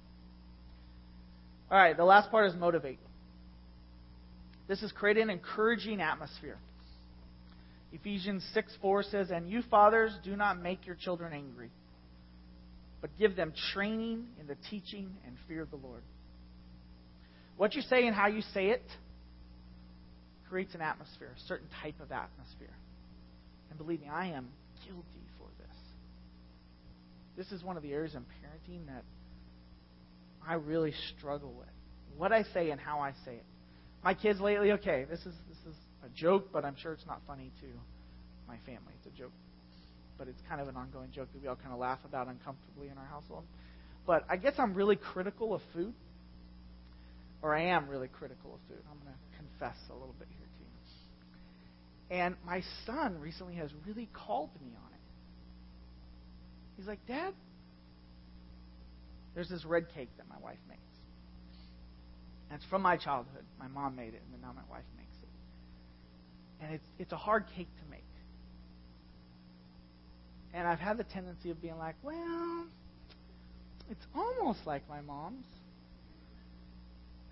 All 1.71 1.79
right, 1.79 1.97
the 1.97 2.05
last 2.05 2.31
part 2.31 2.49
is 2.49 2.55
motivate. 2.55 2.99
This 4.69 4.83
is 4.83 4.93
create 4.93 5.19
an 5.19 5.31
encouraging 5.31 6.01
atmosphere. 6.01 6.59
Ephesians 7.93 8.45
6 8.55 8.73
4 8.81 9.03
says, 9.05 9.31
And 9.31 9.49
you 9.49 9.63
fathers, 9.71 10.13
do 10.25 10.37
not 10.37 10.61
make 10.61 10.87
your 10.87 10.97
children 10.97 11.33
angry, 11.33 11.71
but 13.01 13.11
give 13.19 13.37
them 13.37 13.53
training 13.73 14.27
in 14.41 14.47
the 14.47 14.57
teaching 14.71 15.11
and 15.27 15.37
fear 15.47 15.63
of 15.63 15.71
the 15.71 15.77
Lord. 15.77 16.03
What 17.57 17.75
you 17.75 17.83
say 17.83 18.07
and 18.07 18.17
how 18.17 18.29
you 18.29 18.43
say 18.55 18.69
it 18.69 18.83
creates 20.49 20.75
an 20.75 20.81
atmosphere, 20.81 21.31
a 21.37 21.41
certain 21.49 21.69
type 21.83 21.95
of 22.01 22.13
atmosphere. 22.13 22.75
And 23.71 23.79
believe 23.79 24.01
me, 24.01 24.09
I 24.09 24.29
am 24.29 24.49
guilty. 24.85 25.22
This 27.37 27.51
is 27.53 27.63
one 27.63 27.77
of 27.77 27.83
the 27.83 27.93
areas 27.93 28.15
in 28.15 28.21
parenting 28.21 28.87
that 28.87 29.05
I 30.47 30.55
really 30.55 30.93
struggle 31.17 31.53
with. 31.53 31.69
What 32.17 32.33
I 32.33 32.43
say 32.55 32.71
and 32.71 32.81
how 32.81 33.01
I 33.01 33.13
say 33.25 33.35
it. 33.35 33.45
My 34.05 34.15
kids 34.15 34.41
lately, 34.41 34.73
okay, 34.73 35.07
this 35.09 35.21
is 35.21 35.35
this 35.49 35.59
is 35.67 35.77
a 36.05 36.09
joke, 36.15 36.49
but 36.53 36.65
I'm 36.65 36.77
sure 36.77 36.93
it's 36.93 37.07
not 37.07 37.21
funny 37.27 37.51
to 37.61 37.67
my 38.49 38.57
family. 38.67 38.93
It's 38.99 39.15
a 39.15 39.19
joke. 39.19 39.33
But 40.19 40.29
it's 40.29 40.41
kind 40.49 40.61
of 40.61 40.69
an 40.69 40.77
ongoing 40.77 41.11
joke 41.15 41.29
that 41.33 41.41
we 41.41 41.49
all 41.49 41.57
kind 41.57 41.73
of 41.73 41.79
laugh 41.79 42.01
about 42.05 42.29
uncomfortably 42.29 42.89
in 42.89 42.99
our 42.99 43.07
household. 43.07 43.45
But 44.07 44.25
I 44.29 44.37
guess 44.37 44.55
I'm 44.59 44.75
really 44.75 44.97
critical 44.97 45.55
of 45.55 45.63
food. 45.73 45.95
Or 47.41 47.57
I 47.57 47.63
am 47.63 47.89
really 47.89 48.09
critical 48.09 48.55
of 48.55 48.61
food. 48.69 48.83
I'm 48.91 48.99
going 48.99 49.15
to 49.15 49.37
confess 49.37 49.77
a 49.91 49.95
little 49.95 50.15
bit 50.19 50.29
here 50.39 50.47
to 50.47 50.63
you. 52.15 52.23
And 52.23 52.37
my 52.45 52.63
son 52.87 53.19
recently 53.21 53.55
has 53.57 53.71
really 53.87 54.09
called 54.13 54.51
me 54.61 54.71
on. 54.77 54.92
He's 56.77 56.87
like, 56.87 57.05
Dad, 57.07 57.35
there's 59.35 59.49
this 59.49 59.65
red 59.65 59.87
cake 59.95 60.09
that 60.17 60.29
my 60.29 60.39
wife 60.43 60.59
makes. 60.69 60.81
And 62.51 62.61
it's 62.61 62.69
from 62.69 62.83
my 62.83 62.97
childhood. 62.97 63.45
My 63.59 63.69
mom 63.69 63.97
made 63.97 64.15
it, 64.15 64.23
and 64.25 64.33
then 64.33 64.41
now 64.43 64.53
my 64.55 64.69
wife 64.71 64.85
makes 64.97 65.17
it. 65.23 66.65
And 66.65 66.75
it's, 66.75 66.85
it's 66.99 67.13
a 67.13 67.17
hard 67.17 67.45
cake 67.57 67.69
to 67.83 67.91
make. 67.91 68.03
And 70.55 70.67
I've 70.67 70.79
had 70.79 70.99
the 70.99 71.05
tendency 71.05 71.51
of 71.51 71.63
being 71.63 71.79
like, 71.79 71.95
well, 72.03 72.67
it's 73.91 74.05
almost 74.15 74.61
like 74.67 74.87
my 74.89 75.01
mom's. 75.01 75.47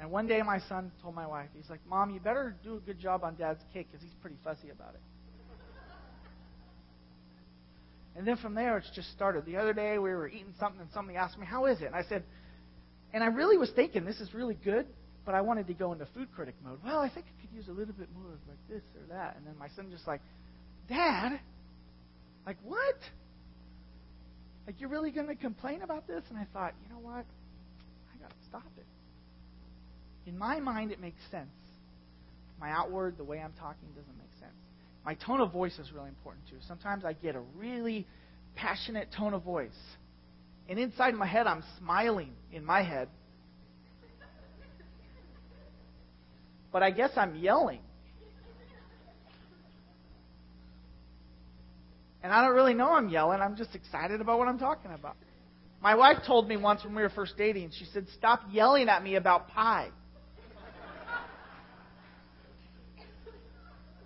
And 0.01 0.11
one 0.11 0.27
day 0.27 0.41
my 0.41 0.61
son 0.61 0.91
told 1.03 1.15
my 1.15 1.27
wife, 1.27 1.49
he's 1.55 1.69
like, 1.69 1.81
Mom, 1.87 2.11
you 2.11 2.21
better 2.21 2.57
do 2.65 2.77
a 2.77 2.81
good 2.81 2.99
job 2.99 3.23
on 3.23 3.35
Dad's 3.35 3.63
cake 3.75 3.89
because 3.91 4.03
he's 4.03 4.15
pretty 4.23 4.37
fussy 4.43 4.71
about 4.71 4.95
it. 4.95 5.01
And 8.17 8.27
then 8.27 8.37
from 8.37 8.55
there, 8.55 8.77
it's 8.79 8.91
just 8.95 9.11
started. 9.13 9.47
The 9.47 9.57
other 9.57 9.73
day, 9.73 9.99
we 9.99 10.11
were 10.11 10.29
eating 10.29 10.55
something, 10.59 10.81
and 10.81 10.91
somebody 10.93 11.17
asked 11.17 11.39
me, 11.39 11.47
How 11.47 11.67
is 11.67 11.81
it? 11.81 11.87
And 11.87 11.95
I 11.95 12.03
said, 12.09 12.25
And 13.13 13.23
I 13.23 13.29
really 13.29 13.57
was 13.57 13.71
thinking, 13.71 14.05
this 14.05 14.21
is 14.21 14.35
really 14.35 14.59
good, 14.65 14.87
but 15.25 15.35
I 15.35 15.41
wanted 15.41 15.67
to 15.69 15.75
go 15.75 15.93
into 15.93 16.07
food 16.15 16.29
critic 16.35 16.55
mode. 16.65 16.79
Well, 16.85 16.99
I 16.99 17.09
think 17.09 17.27
I 17.27 17.41
could 17.41 17.55
use 17.57 17.69
a 17.69 17.73
little 17.73 17.95
bit 17.95 18.09
more 18.15 18.33
of 18.33 18.41
like 18.49 18.59
this 18.69 18.83
or 18.97 19.15
that. 19.15 19.37
And 19.37 19.47
then 19.47 19.55
my 19.59 19.69
son 19.77 19.89
just 19.91 20.07
like, 20.07 20.21
Dad, 20.89 21.41
like 22.47 22.57
what? 22.65 22.97
Like 24.67 24.81
you're 24.81 24.91
really 24.91 25.11
going 25.11 25.29
to 25.29 25.35
complain 25.37 25.83
about 25.83 26.07
this? 26.07 26.23
And 26.31 26.39
I 26.39 26.47
thought, 26.53 26.75
you 26.83 26.95
know 26.95 27.01
what? 27.01 27.25
I 27.25 28.21
got 28.21 28.31
to 28.31 28.45
stop 28.49 28.67
it. 28.77 28.87
In 30.27 30.37
my 30.37 30.61
mind, 30.61 30.91
it 30.91 31.01
makes 31.01 31.21
sense. 31.31 31.49
My 32.61 32.71
outward, 32.71 33.17
the 33.17 33.25
way 33.25 33.41
I'm 33.41 33.55
talking, 33.59 33.89
doesn't 33.97 34.19
make. 34.19 34.30
My 35.05 35.15
tone 35.15 35.41
of 35.41 35.53
voice 35.53 35.79
is 35.79 35.93
really 35.93 36.09
important 36.09 36.47
too. 36.49 36.57
Sometimes 36.69 37.05
I 37.05 37.15
get 37.15 37.35
a 37.35 37.41
really 37.57 38.07
passionate 38.55 39.09
tone 39.17 39.35
of 39.35 39.43
voice. 39.43 39.71
And 40.69 40.79
inside 40.79 41.15
my 41.15 41.27
head, 41.27 41.47
I'm 41.47 41.65
smiling 41.79 42.33
in 42.53 42.65
my 42.65 42.83
head. 42.83 43.09
But 46.73 46.83
I 46.83 46.91
guess 46.91 47.11
I'm 47.17 47.37
yelling. 47.37 47.81
And 52.23 52.33
I 52.33 52.45
don't 52.45 52.55
really 52.55 52.75
know 52.75 52.93
I'm 52.93 53.09
yelling. 53.09 53.41
I'm 53.41 53.57
just 53.57 53.75
excited 53.75 54.21
about 54.21 54.39
what 54.39 54.47
I'm 54.47 54.59
talking 54.59 54.93
about. 54.93 55.17
My 55.83 55.95
wife 55.95 56.19
told 56.27 56.47
me 56.47 56.59
once 56.59 56.85
when 56.85 56.95
we 56.95 57.03
were 57.03 57.09
first 57.09 57.37
dating, 57.39 57.71
she 57.77 57.87
said, 57.87 58.07
Stop 58.17 58.43
yelling 58.53 58.89
at 58.89 59.03
me 59.03 59.15
about 59.15 59.49
pie. 59.49 59.89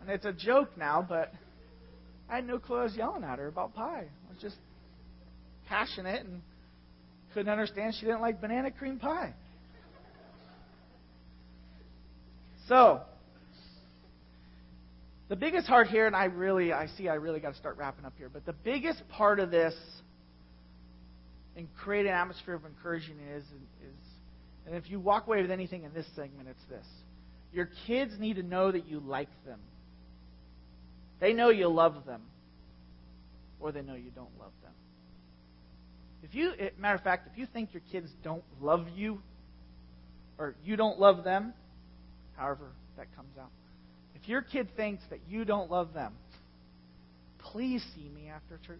And 0.04 0.12
it's 0.12 0.26
a 0.26 0.32
joke 0.34 0.76
now, 0.76 1.04
but 1.06 1.32
I 2.28 2.36
had 2.36 2.46
no 2.46 2.58
clue 2.58 2.76
I 2.76 2.82
was 2.82 2.94
yelling 2.94 3.24
at 3.24 3.38
her 3.38 3.48
about 3.48 3.74
pie. 3.74 4.04
I 4.04 4.32
was 4.32 4.42
just 4.42 4.56
passionate 5.66 6.26
and 6.26 6.42
couldn't 7.32 7.50
understand 7.50 7.94
she 7.94 8.04
didn't 8.04 8.20
like 8.20 8.38
banana 8.38 8.70
cream 8.70 8.98
pie. 8.98 9.32
So, 12.68 13.00
the 15.30 15.36
biggest 15.36 15.68
part 15.68 15.86
here, 15.86 16.06
and 16.06 16.14
I 16.14 16.24
really, 16.24 16.70
I 16.70 16.86
see 16.98 17.08
I 17.08 17.14
really 17.14 17.40
got 17.40 17.52
to 17.52 17.58
start 17.58 17.78
wrapping 17.78 18.04
up 18.04 18.12
here, 18.18 18.28
but 18.30 18.44
the 18.44 18.52
biggest 18.52 19.02
part 19.08 19.40
of 19.40 19.50
this 19.50 19.74
in 21.56 21.66
creating 21.78 22.12
an 22.12 22.18
atmosphere 22.18 22.54
of 22.54 22.66
encouraging 22.66 23.16
is, 23.34 23.42
is, 23.42 24.04
and 24.66 24.74
if 24.74 24.90
you 24.90 25.00
walk 25.00 25.26
away 25.26 25.40
with 25.40 25.50
anything 25.50 25.84
in 25.84 25.94
this 25.94 26.06
segment, 26.14 26.46
it's 26.46 26.64
this. 26.68 26.86
Your 27.54 27.70
kids 27.86 28.12
need 28.18 28.36
to 28.36 28.42
know 28.42 28.70
that 28.70 28.86
you 28.86 29.00
like 29.00 29.28
them. 29.46 29.60
They 31.20 31.32
know 31.32 31.50
you 31.50 31.68
love 31.68 32.04
them, 32.06 32.22
or 33.60 33.72
they 33.72 33.82
know 33.82 33.94
you 33.94 34.10
don't 34.14 34.38
love 34.38 34.52
them. 34.62 34.72
If 36.22 36.34
you, 36.34 36.52
eh, 36.58 36.70
matter 36.78 36.96
of 36.96 37.02
fact, 37.02 37.28
if 37.32 37.38
you 37.38 37.46
think 37.46 37.72
your 37.72 37.82
kids 37.92 38.10
don't 38.22 38.42
love 38.60 38.86
you, 38.96 39.20
or 40.38 40.54
you 40.64 40.76
don't 40.76 40.98
love 40.98 41.22
them, 41.24 41.52
however 42.36 42.66
that 42.96 43.14
comes 43.14 43.36
out, 43.38 43.50
if 44.14 44.28
your 44.28 44.42
kid 44.42 44.68
thinks 44.76 45.02
that 45.10 45.20
you 45.28 45.44
don't 45.44 45.70
love 45.70 45.92
them, 45.92 46.12
please 47.38 47.84
see 47.94 48.08
me 48.08 48.28
after 48.28 48.58
church. 48.66 48.78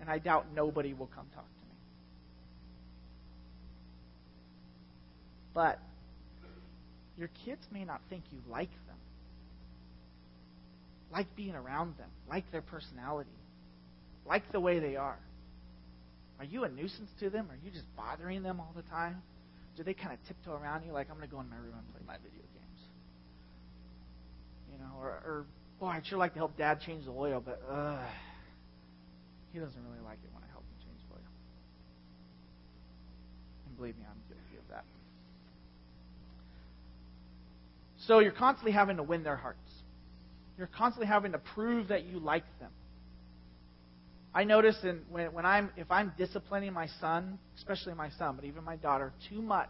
And 0.00 0.10
I 0.10 0.18
doubt 0.18 0.46
nobody 0.54 0.92
will 0.92 1.08
come 1.08 1.26
talk 1.34 1.44
to 1.44 1.66
me. 1.66 1.74
But 5.54 5.78
your 7.18 7.30
kids 7.44 7.62
may 7.72 7.84
not 7.84 8.02
think 8.10 8.24
you 8.30 8.38
like 8.50 8.70
them 8.86 8.96
like 11.12 11.34
being 11.36 11.54
around 11.54 11.96
them, 11.98 12.08
like 12.28 12.50
their 12.52 12.62
personality, 12.62 13.30
like 14.26 14.50
the 14.52 14.60
way 14.60 14.78
they 14.78 14.96
are? 14.96 15.18
Are 16.38 16.44
you 16.44 16.64
a 16.64 16.68
nuisance 16.68 17.10
to 17.20 17.30
them? 17.30 17.48
Are 17.50 17.58
you 17.64 17.70
just 17.70 17.86
bothering 17.96 18.42
them 18.42 18.60
all 18.60 18.72
the 18.76 18.82
time? 18.82 19.22
Do 19.76 19.82
they 19.82 19.94
kind 19.94 20.12
of 20.12 20.18
tiptoe 20.26 20.52
around 20.52 20.84
you 20.84 20.92
like, 20.92 21.08
I'm 21.10 21.16
going 21.16 21.28
to 21.28 21.34
go 21.34 21.40
in 21.40 21.48
my 21.48 21.56
room 21.56 21.74
and 21.78 21.92
play 21.92 22.02
my 22.06 22.16
video 22.16 22.44
games? 22.52 22.80
You 24.72 24.78
know, 24.78 24.92
or, 25.00 25.08
or 25.08 25.46
boy, 25.80 25.88
I'd 25.88 26.06
sure 26.06 26.18
like 26.18 26.32
to 26.34 26.38
help 26.38 26.56
dad 26.56 26.80
change 26.80 27.04
the 27.04 27.12
oil, 27.12 27.42
but 27.44 27.62
uh, 27.70 27.98
he 29.52 29.58
doesn't 29.58 29.82
really 29.88 30.04
like 30.04 30.18
it 30.24 30.30
when 30.32 30.42
I 30.42 30.50
help 30.52 30.64
him 30.64 30.86
change 30.86 31.00
the 31.08 31.14
oil. 31.14 31.24
And 33.68 33.76
believe 33.76 33.96
me, 33.96 34.04
I'm 34.08 34.20
guilty 34.28 34.58
of 34.58 34.68
that. 34.70 34.84
So 38.06 38.18
you're 38.18 38.32
constantly 38.32 38.72
having 38.72 38.96
to 38.98 39.02
win 39.02 39.22
their 39.22 39.36
hearts. 39.36 39.58
You're 40.58 40.68
constantly 40.68 41.06
having 41.06 41.32
to 41.32 41.38
prove 41.38 41.88
that 41.88 42.04
you 42.04 42.18
like 42.18 42.44
them. 42.60 42.70
I 44.34 44.44
notice 44.44 44.76
in, 44.82 45.00
when, 45.10 45.32
when 45.32 45.46
I'm 45.46 45.70
if 45.76 45.90
I'm 45.90 46.12
disciplining 46.18 46.72
my 46.72 46.88
son, 47.00 47.38
especially 47.56 47.94
my 47.94 48.10
son, 48.18 48.36
but 48.36 48.44
even 48.44 48.64
my 48.64 48.76
daughter, 48.76 49.12
too 49.30 49.40
much, 49.40 49.68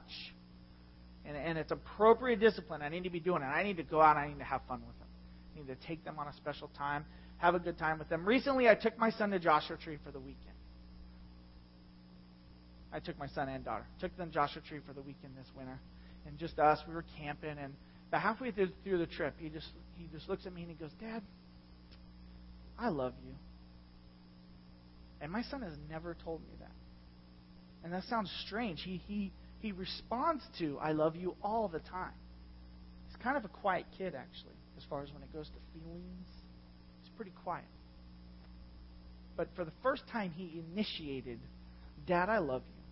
and, 1.24 1.36
and 1.36 1.56
it's 1.56 1.70
appropriate 1.70 2.40
discipline, 2.40 2.82
I 2.82 2.88
need 2.88 3.04
to 3.04 3.10
be 3.10 3.20
doing 3.20 3.42
it. 3.42 3.46
I 3.46 3.62
need 3.62 3.76
to 3.76 3.84
go 3.84 4.00
out. 4.00 4.16
I 4.16 4.28
need 4.28 4.38
to 4.38 4.44
have 4.44 4.62
fun 4.66 4.82
with 4.86 4.98
them. 4.98 5.08
I 5.54 5.58
need 5.60 5.66
to 5.68 5.86
take 5.86 6.04
them 6.04 6.18
on 6.18 6.26
a 6.26 6.32
special 6.34 6.68
time, 6.76 7.04
have 7.38 7.54
a 7.54 7.60
good 7.60 7.78
time 7.78 7.98
with 7.98 8.08
them. 8.08 8.26
Recently, 8.26 8.68
I 8.68 8.74
took 8.74 8.98
my 8.98 9.10
son 9.10 9.30
to 9.30 9.38
Joshua 9.38 9.76
Tree 9.76 9.98
for 10.04 10.10
the 10.10 10.20
weekend. 10.20 10.40
I 12.92 12.98
took 12.98 13.18
my 13.18 13.28
son 13.28 13.48
and 13.48 13.64
daughter. 13.64 13.84
Took 14.00 14.16
them 14.16 14.28
to 14.28 14.34
Joshua 14.34 14.62
Tree 14.62 14.80
for 14.86 14.92
the 14.92 15.02
weekend 15.02 15.36
this 15.36 15.46
winter, 15.56 15.78
and 16.26 16.38
just 16.38 16.58
us. 16.58 16.80
We 16.88 16.94
were 16.94 17.04
camping, 17.18 17.56
and 17.56 17.74
about 18.16 18.22
halfway 18.22 18.50
through, 18.50 18.70
through 18.82 18.98
the 18.98 19.06
trip, 19.06 19.34
he 19.38 19.48
just 19.48 19.68
he 19.96 20.08
just 20.12 20.28
looks 20.28 20.46
at 20.46 20.54
me 20.54 20.62
and 20.62 20.70
he 20.70 20.76
goes, 20.76 20.90
Dad, 21.00 21.22
I 22.78 22.88
love 22.88 23.12
you. 23.26 23.34
And 25.20 25.32
my 25.32 25.42
son 25.42 25.62
has 25.62 25.72
never 25.90 26.16
told 26.24 26.40
me 26.40 26.54
that. 26.60 26.70
And 27.84 27.92
that 27.92 28.04
sounds 28.04 28.30
strange. 28.46 28.82
He, 28.82 29.00
he, 29.06 29.32
he 29.60 29.72
responds 29.72 30.42
to, 30.58 30.78
I 30.80 30.92
love 30.92 31.16
you 31.16 31.34
all 31.42 31.68
the 31.68 31.78
time. 31.78 32.12
He's 33.08 33.16
kind 33.22 33.36
of 33.36 33.44
a 33.44 33.48
quiet 33.48 33.86
kid, 33.96 34.14
actually, 34.14 34.56
as 34.76 34.84
far 34.90 35.02
as 35.02 35.12
when 35.12 35.22
it 35.22 35.32
goes 35.32 35.46
to 35.46 35.78
feelings. 35.78 36.28
He's 37.02 37.10
pretty 37.16 37.32
quiet. 37.42 37.64
But 39.36 39.48
for 39.56 39.64
the 39.64 39.72
first 39.82 40.02
time, 40.12 40.32
he 40.32 40.62
initiated, 40.72 41.38
Dad, 42.06 42.28
I 42.28 42.38
love 42.38 42.62
you. 42.66 42.82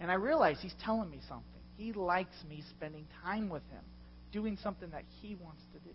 And 0.00 0.10
I 0.10 0.14
realize 0.14 0.58
he's 0.60 0.74
telling 0.84 1.10
me 1.10 1.18
something. 1.28 1.51
He 1.82 1.92
likes 1.92 2.34
me 2.48 2.62
spending 2.70 3.06
time 3.24 3.48
with 3.48 3.64
him, 3.72 3.82
doing 4.30 4.56
something 4.62 4.88
that 4.90 5.02
he 5.20 5.34
wants 5.34 5.62
to 5.72 5.80
do. 5.80 5.94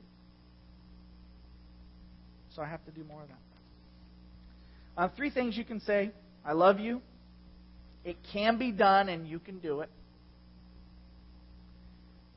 So 2.53 2.61
I 2.61 2.65
have 2.67 2.83
to 2.83 2.91
do 2.91 3.05
more 3.05 3.21
of 3.21 3.29
that. 3.29 3.37
Uh, 5.01 5.09
three 5.15 5.29
things 5.29 5.55
you 5.55 5.63
can 5.63 5.79
say 5.79 6.11
I 6.45 6.51
love 6.51 6.81
you. 6.81 7.01
It 8.03 8.17
can 8.33 8.57
be 8.57 8.73
done, 8.73 9.07
and 9.07 9.25
you 9.25 9.39
can 9.39 9.59
do 9.59 9.79
it. 9.79 9.89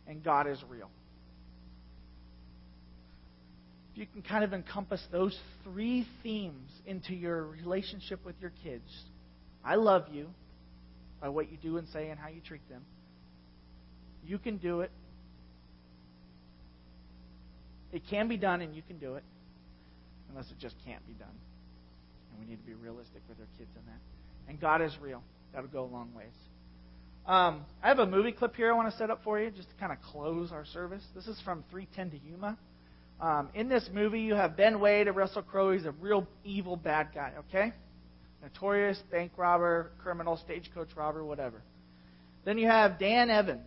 And 0.07 0.23
God 0.23 0.47
is 0.47 0.63
real. 0.69 0.91
If 3.93 3.99
you 3.99 4.07
can 4.07 4.23
kind 4.23 4.45
of 4.45 4.53
encompass 4.53 5.03
those 5.11 5.37
three 5.65 6.07
themes 6.23 6.71
into 6.87 7.15
your 7.15 7.47
relationship 7.47 8.25
with 8.25 8.37
your 8.41 8.53
kids 8.63 8.89
I 9.65 9.75
love 9.75 10.05
you 10.13 10.29
by 11.21 11.31
what 11.31 11.51
you 11.51 11.59
do 11.59 11.79
and 11.79 11.89
say 11.89 12.09
and 12.11 12.19
how 12.19 12.29
you 12.29 12.41
treat 12.41 12.67
them. 12.69 12.83
You 14.27 14.39
can 14.39 14.59
do 14.59 14.81
it. 14.81 14.91
It 17.93 18.03
can 18.09 18.29
be 18.29 18.37
done, 18.37 18.61
and 18.61 18.75
you 18.75 18.83
can 18.83 18.99
do 18.99 19.15
it, 19.17 19.25
unless 20.29 20.51
it 20.51 20.59
just 20.61 20.77
can't 20.85 21.05
be 21.07 21.15
done. 21.15 21.29
And 22.31 22.41
we 22.41 22.49
need 22.49 22.61
to 22.61 22.67
be 22.67 22.75
realistic 22.75 23.23
with 23.29 23.39
our 23.41 23.47
kids 23.59 23.71
on 23.77 23.83
that. 23.87 24.01
And 24.49 24.61
God 24.61 24.81
is 24.81 24.97
real. 25.01 25.23
That'll 25.53 25.69
go 25.69 25.85
a 25.85 25.93
long 25.93 26.15
ways. 26.15 26.27
Um, 27.27 27.65
I 27.83 27.89
have 27.89 27.99
a 27.99 28.07
movie 28.07 28.33
clip 28.33 28.57
here 28.57 28.73
I 28.73 28.77
want 28.77 28.91
to 28.91 28.97
set 28.97 29.11
up 29.11 29.23
for 29.25 29.39
you 29.39 29.51
just 29.51 29.69
to 29.69 29.75
kind 29.77 29.93
of 29.93 30.01
close 30.03 30.53
our 30.53 30.65
service. 30.65 31.03
This 31.15 31.27
is 31.27 31.41
from 31.45 31.65
310 31.71 32.19
to 32.19 32.27
Yuma. 32.27 32.57
Um, 33.21 33.51
in 33.55 33.69
this 33.69 33.89
movie, 33.93 34.21
you 34.21 34.35
have 34.35 34.57
Ben 34.57 34.81
Wade 34.81 35.07
and 35.07 35.17
Russell 35.17 35.43
Crowe. 35.43 35.73
He's 35.73 35.85
a 35.85 35.93
real 35.93 36.27
evil 36.45 36.77
bad 36.77 37.09
guy, 37.15 37.33
okay? 37.39 37.73
Notorious 38.43 38.99
bank 39.11 39.33
robber, 39.37 39.91
criminal, 40.03 40.39
stagecoach 40.39 40.89
robber, 40.97 41.23
whatever. 41.23 41.61
Then 42.45 42.57
you 42.57 42.67
have 42.67 42.99
Dan 42.99 43.29
Evans, 43.29 43.67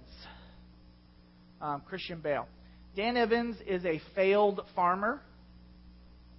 um, 1.64 1.82
Christian 1.88 2.20
Bale. 2.20 2.48
Dan 2.96 3.18
Evans 3.18 3.56
is 3.66 3.84
a 3.86 4.00
failed 4.14 4.62
farmer. 4.76 5.22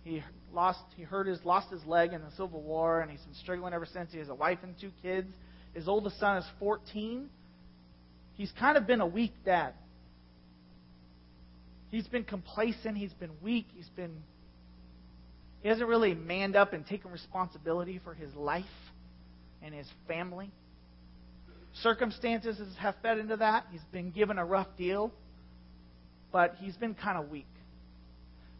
He 0.04 0.22
lost 0.52 0.80
he 0.96 1.02
hurt 1.02 1.26
his 1.26 1.38
lost 1.44 1.70
his 1.72 1.84
leg 1.84 2.12
in 2.12 2.20
the 2.20 2.30
Civil 2.32 2.62
War, 2.62 3.00
and 3.00 3.10
he's 3.10 3.22
been 3.22 3.34
struggling 3.34 3.72
ever 3.72 3.86
since. 3.86 4.12
He 4.12 4.18
has 4.18 4.28
a 4.28 4.34
wife 4.34 4.58
and 4.62 4.74
two 4.80 4.92
kids. 5.02 5.26
His 5.72 5.88
oldest 5.88 6.20
son 6.20 6.36
is 6.36 6.44
14. 6.60 7.28
He's 8.34 8.52
kind 8.60 8.76
of 8.76 8.86
been 8.86 9.00
a 9.00 9.06
weak 9.06 9.32
dad. 9.44 9.72
He's 11.90 12.06
been 12.06 12.24
complacent. 12.24 12.96
He's 12.96 13.12
been 13.14 13.30
weak. 13.42 13.66
He's 13.74 13.88
been 13.96 14.22
he 15.62 15.68
hasn't 15.68 15.88
really 15.88 16.14
manned 16.14 16.56
up 16.56 16.74
and 16.74 16.86
taken 16.86 17.10
responsibility 17.10 17.98
for 18.04 18.12
his 18.12 18.32
life 18.34 18.64
and 19.62 19.74
his 19.74 19.86
family. 20.06 20.50
Circumstances 21.82 22.58
have 22.78 22.94
fed 23.02 23.18
into 23.18 23.36
that. 23.36 23.66
He's 23.70 23.84
been 23.92 24.10
given 24.10 24.38
a 24.38 24.44
rough 24.44 24.68
deal, 24.76 25.12
but 26.32 26.54
he's 26.60 26.76
been 26.76 26.94
kind 26.94 27.18
of 27.18 27.30
weak. 27.30 27.46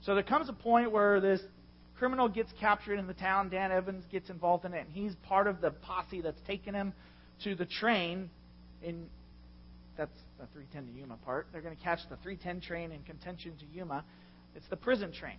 So 0.03 0.14
there 0.14 0.24
comes 0.24 0.48
a 0.48 0.53
point 0.53 0.90
where 0.90 1.20
this 1.20 1.40
criminal 1.98 2.29
gets 2.29 2.50
captured 2.61 2.98
in 2.98 3.07
the 3.07 3.14
town. 3.14 3.48
Dan 3.48 3.72
Evans 3.72 4.05
gets 4.11 4.31
involved 4.31 4.64
in 4.64 4.74
it, 4.74 4.87
and 4.87 4.90
he's 4.90 5.14
part 5.29 5.46
of 5.46 5.61
the 5.61 5.70
posse 5.70 6.20
that's 6.20 6.40
taken 6.46 6.74
him 6.74 6.92
to 7.44 7.55
the 7.55 7.66
train. 7.66 8.31
In 8.83 9.07
that's 9.96 10.18
the 10.38 10.46
310 10.53 10.92
to 10.92 11.00
Yuma 11.00 11.16
part. 11.24 11.46
They're 11.53 11.62
going 11.62 11.77
to 11.77 11.83
catch 11.83 12.00
the 12.11 12.16
310 12.16 12.61
train 12.61 12.92
in 12.92 13.03
contention 13.05 13.53
to 13.61 13.66
Yuma. 13.72 14.05
It's 14.57 14.66
the 14.68 14.77
prison 14.77 15.12
train. 15.12 15.38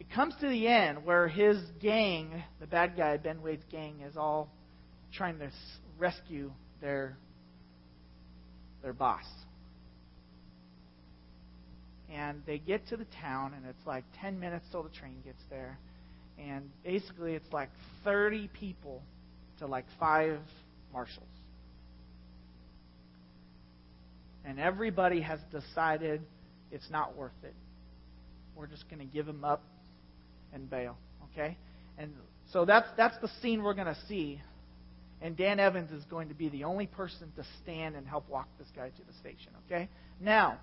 It 0.00 0.10
comes 0.10 0.34
to 0.40 0.48
the 0.48 0.66
end 0.66 1.04
where 1.04 1.28
his 1.28 1.56
gang, 1.80 2.42
the 2.60 2.66
bad 2.66 2.96
guy, 2.96 3.16
Ben 3.16 3.42
Wade's 3.42 3.64
gang, 3.70 4.00
is 4.00 4.16
all 4.16 4.50
trying 5.12 5.38
to 5.38 5.50
rescue 5.98 6.50
their 6.84 7.16
their 8.82 8.92
boss. 8.92 9.24
And 12.12 12.42
they 12.46 12.58
get 12.58 12.86
to 12.88 12.96
the 12.96 13.06
town, 13.20 13.54
and 13.56 13.66
it's 13.66 13.86
like 13.86 14.04
10 14.20 14.38
minutes 14.38 14.66
till 14.70 14.84
the 14.84 14.90
train 14.90 15.16
gets 15.24 15.40
there. 15.50 15.78
And 16.38 16.70
basically, 16.84 17.32
it's 17.32 17.50
like 17.52 17.70
30 18.04 18.50
people 18.60 19.02
to 19.58 19.66
like 19.66 19.86
five 19.98 20.38
marshals. 20.92 21.26
And 24.44 24.60
everybody 24.60 25.22
has 25.22 25.40
decided 25.50 26.20
it's 26.70 26.88
not 26.90 27.16
worth 27.16 27.32
it. 27.42 27.54
We're 28.54 28.66
just 28.66 28.88
going 28.90 29.00
to 29.00 29.12
give 29.12 29.26
him 29.26 29.42
up 29.42 29.62
and 30.52 30.68
bail. 30.68 30.98
Okay? 31.32 31.56
And 31.98 32.12
so 32.52 32.64
that's 32.66 32.88
that's 32.96 33.16
the 33.22 33.30
scene 33.40 33.62
we're 33.62 33.74
going 33.74 33.92
to 33.92 33.98
see 34.06 34.40
and 35.20 35.36
Dan 35.36 35.58
Evans 35.58 35.90
is 35.90 36.04
going 36.04 36.28
to 36.28 36.34
be 36.34 36.48
the 36.48 36.64
only 36.64 36.86
person 36.86 37.32
to 37.36 37.44
stand 37.62 37.96
and 37.96 38.06
help 38.06 38.28
walk 38.28 38.48
this 38.58 38.68
guy 38.74 38.88
to 38.88 39.02
the 39.06 39.12
station. 39.20 39.52
Okay? 39.66 39.88
Now, 40.20 40.58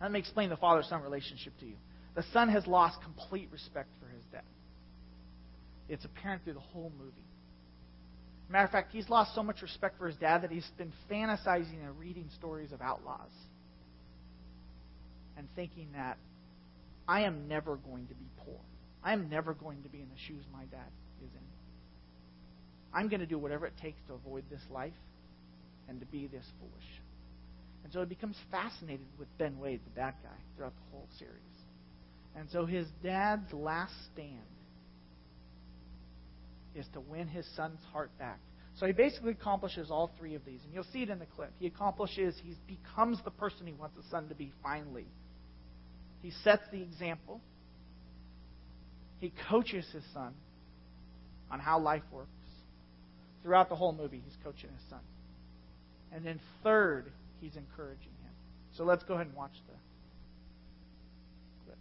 let 0.00 0.10
me 0.10 0.18
explain 0.18 0.50
the 0.50 0.56
father 0.56 0.82
son 0.82 1.02
relationship 1.02 1.52
to 1.60 1.66
you. 1.66 1.76
The 2.14 2.24
son 2.32 2.48
has 2.50 2.66
lost 2.66 2.98
complete 3.02 3.48
respect 3.50 3.88
for 4.00 4.08
his 4.14 4.24
dad. 4.30 4.42
It's 5.88 6.04
apparent 6.04 6.44
through 6.44 6.54
the 6.54 6.60
whole 6.60 6.92
movie. 6.98 7.26
Matter 8.48 8.66
of 8.66 8.70
fact, 8.70 8.92
he's 8.92 9.08
lost 9.08 9.34
so 9.34 9.42
much 9.42 9.62
respect 9.62 9.98
for 9.98 10.06
his 10.06 10.16
dad 10.16 10.42
that 10.42 10.50
he's 10.50 10.68
been 10.76 10.92
fantasizing 11.10 11.82
and 11.82 11.98
reading 11.98 12.28
stories 12.36 12.70
of 12.72 12.82
outlaws 12.82 13.30
and 15.38 15.48
thinking 15.56 15.88
that 15.94 16.18
I 17.08 17.22
am 17.22 17.48
never 17.48 17.76
going 17.76 18.06
to 18.08 18.14
be 18.14 18.26
poor. 18.44 18.60
I 19.02 19.14
am 19.14 19.30
never 19.30 19.54
going 19.54 19.82
to 19.82 19.88
be 19.88 19.98
in 19.98 20.08
the 20.08 20.18
shoes 20.26 20.44
of 20.44 20.52
my 20.52 20.64
dad 20.66 20.90
I'm 22.94 23.08
going 23.08 23.20
to 23.20 23.26
do 23.26 23.38
whatever 23.38 23.66
it 23.66 23.74
takes 23.80 24.00
to 24.08 24.14
avoid 24.14 24.44
this 24.50 24.60
life 24.70 24.92
and 25.88 26.00
to 26.00 26.06
be 26.06 26.26
this 26.26 26.44
foolish. 26.60 26.88
And 27.84 27.92
so 27.92 28.00
he 28.00 28.06
becomes 28.06 28.36
fascinated 28.50 29.06
with 29.18 29.28
Ben 29.38 29.58
Wade, 29.58 29.80
the 29.84 29.90
bad 29.90 30.14
guy, 30.22 30.30
throughout 30.56 30.74
the 30.74 30.96
whole 30.96 31.08
series. 31.18 31.34
And 32.36 32.48
so 32.50 32.64
his 32.64 32.86
dad's 33.02 33.52
last 33.52 33.92
stand 34.12 34.38
is 36.74 36.86
to 36.94 37.00
win 37.00 37.28
his 37.28 37.46
son's 37.56 37.80
heart 37.92 38.10
back. 38.18 38.38
So 38.78 38.86
he 38.86 38.92
basically 38.92 39.32
accomplishes 39.32 39.90
all 39.90 40.10
three 40.18 40.34
of 40.34 40.44
these. 40.44 40.60
And 40.64 40.72
you'll 40.72 40.86
see 40.92 41.02
it 41.02 41.10
in 41.10 41.18
the 41.18 41.26
clip. 41.26 41.52
He 41.58 41.66
accomplishes, 41.66 42.34
he 42.42 42.56
becomes 42.66 43.18
the 43.24 43.30
person 43.30 43.66
he 43.66 43.74
wants 43.74 43.96
his 43.96 44.06
son 44.10 44.28
to 44.28 44.34
be 44.34 44.52
finally. 44.62 45.06
He 46.22 46.32
sets 46.42 46.62
the 46.70 46.80
example. 46.80 47.40
He 49.20 49.32
coaches 49.50 49.84
his 49.92 50.04
son 50.14 50.32
on 51.50 51.60
how 51.60 51.80
life 51.80 52.02
works. 52.10 52.30
Throughout 53.42 53.68
the 53.68 53.74
whole 53.74 53.92
movie, 53.92 54.22
he's 54.24 54.36
coaching 54.44 54.70
his 54.70 54.88
son. 54.88 55.00
And 56.12 56.24
then 56.24 56.38
third, 56.62 57.10
he's 57.40 57.56
encouraging 57.56 58.12
him. 58.22 58.30
So 58.76 58.84
let's 58.84 59.02
go 59.02 59.14
ahead 59.14 59.26
and 59.26 59.36
watch 59.36 59.52
the 59.66 59.74
clip. 61.64 61.78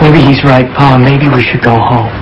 Maybe 0.00 0.20
he's 0.24 0.44
right, 0.44 0.66
Pa. 0.76 0.98
Maybe 0.98 1.28
we 1.28 1.42
should 1.42 1.62
go 1.62 1.74
home. 1.74 2.12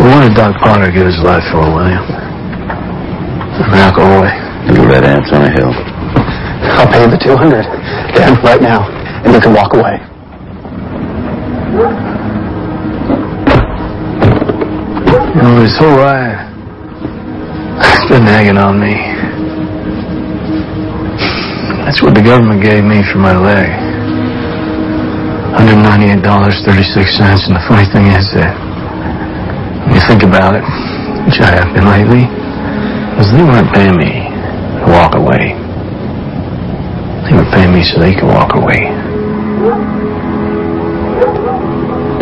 What 0.00 0.26
did 0.26 0.34
Doc 0.34 0.56
Potter 0.60 0.90
give 0.90 1.06
his 1.06 1.20
life 1.22 1.44
for, 1.52 1.60
William? 1.60 2.02
McElroy. 3.70 4.32
And 4.66 4.76
the 4.76 4.86
red 4.86 5.04
ants 5.04 5.30
on 5.32 5.42
a 5.42 5.50
hill. 5.50 5.89
I'll 6.78 6.86
pay 6.86 7.02
you 7.02 7.10
the 7.10 7.18
200. 7.18 7.64
Dan, 8.14 8.36
right 8.42 8.60
now. 8.62 8.88
And 9.24 9.34
you 9.34 9.40
can 9.40 9.54
walk 9.54 9.74
away. 9.74 9.98
You 15.30 15.42
know, 15.42 15.62
his 15.62 15.76
whole 15.78 15.96
life, 15.96 16.40
it's 17.80 18.08
been 18.10 18.22
hanging 18.22 18.58
on 18.58 18.80
me. 18.80 18.94
That's 21.84 22.02
what 22.02 22.14
the 22.14 22.22
government 22.22 22.62
gave 22.62 22.84
me 22.84 23.02
for 23.12 23.18
my 23.18 23.36
leg. 23.36 23.68
$198.36. 25.58 27.46
And 27.46 27.56
the 27.56 27.64
funny 27.68 27.86
thing 27.92 28.06
is 28.06 28.32
that 28.34 28.54
when 29.86 29.94
you 29.94 30.02
think 30.06 30.22
about 30.22 30.54
it, 30.54 30.64
which 31.26 31.40
I 31.40 31.50
have 31.54 31.74
been 31.74 31.86
lately, 31.86 32.24
is 33.20 33.30
they 33.32 33.42
weren't 33.42 33.72
paying 33.74 33.96
me 33.96 34.30
to 34.80 34.86
walk 34.92 35.14
away. 35.14 35.69
They 37.50 37.56
were 37.56 37.66
paying 37.66 37.74
me 37.74 37.82
so 37.82 37.98
they 37.98 38.14
can 38.14 38.28
walk 38.28 38.54
away. 38.54 38.78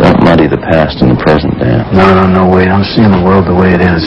Don't 0.01 0.23
muddy 0.25 0.47
the 0.47 0.57
past 0.57 1.01
and 1.05 1.11
the 1.13 1.19
present, 1.21 1.53
Dan. 1.59 1.85
No, 1.93 2.13
no, 2.17 2.25
no, 2.25 2.49
wait. 2.49 2.67
I'm 2.67 2.83
seeing 2.83 3.11
the 3.11 3.21
world 3.21 3.45
the 3.45 3.53
way 3.53 3.69
it 3.73 3.81
is. 3.81 4.01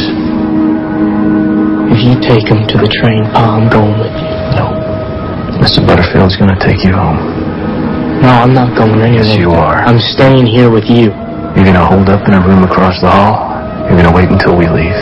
If 1.95 2.03
you 2.03 2.19
take 2.19 2.49
him 2.51 2.67
to 2.67 2.77
the 2.79 2.91
train, 2.99 3.23
Pa, 3.31 3.55
I'm 3.55 3.71
going 3.71 3.95
with 4.03 4.11
you. 4.11 4.31
No. 4.59 4.75
Mr. 5.63 5.87
Butterfield's 5.87 6.35
gonna 6.37 6.59
take 6.59 6.83
you 6.83 6.91
home. 6.91 7.23
No, 8.23 8.43
I'm 8.43 8.55
not 8.55 8.75
going 8.77 8.99
anywhere. 8.99 9.23
Yes, 9.23 9.39
you 9.39 9.53
are. 9.53 9.85
I'm 9.87 10.01
staying 10.01 10.47
here 10.47 10.71
with 10.71 10.91
you. 10.91 11.15
You're 11.55 11.69
gonna 11.69 11.87
hold 11.87 12.09
up 12.09 12.27
in 12.27 12.35
a 12.35 12.43
room 12.43 12.65
across 12.65 12.99
the 13.01 13.11
hall. 13.11 13.47
You're 13.87 14.03
gonna 14.03 14.15
wait 14.15 14.31
until 14.31 14.57
we 14.57 14.67
leave. 14.67 14.99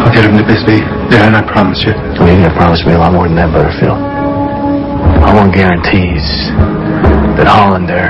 I'll 0.00 0.10
get 0.10 0.24
him 0.24 0.34
to 0.38 0.42
Bisbee. 0.42 0.82
Darren, 1.12 1.38
I 1.38 1.42
promise 1.46 1.84
you. 1.84 1.92
Well, 2.18 2.26
you're 2.26 2.42
gonna 2.42 2.56
promise 2.56 2.82
me 2.86 2.94
a 2.94 2.98
lot 2.98 3.12
more 3.12 3.28
than 3.28 3.36
that, 3.36 3.52
Butterfield. 3.52 4.09
I 5.30 5.32
want 5.32 5.54
guarantees 5.54 6.26
that 7.38 7.46
Hollander 7.46 8.02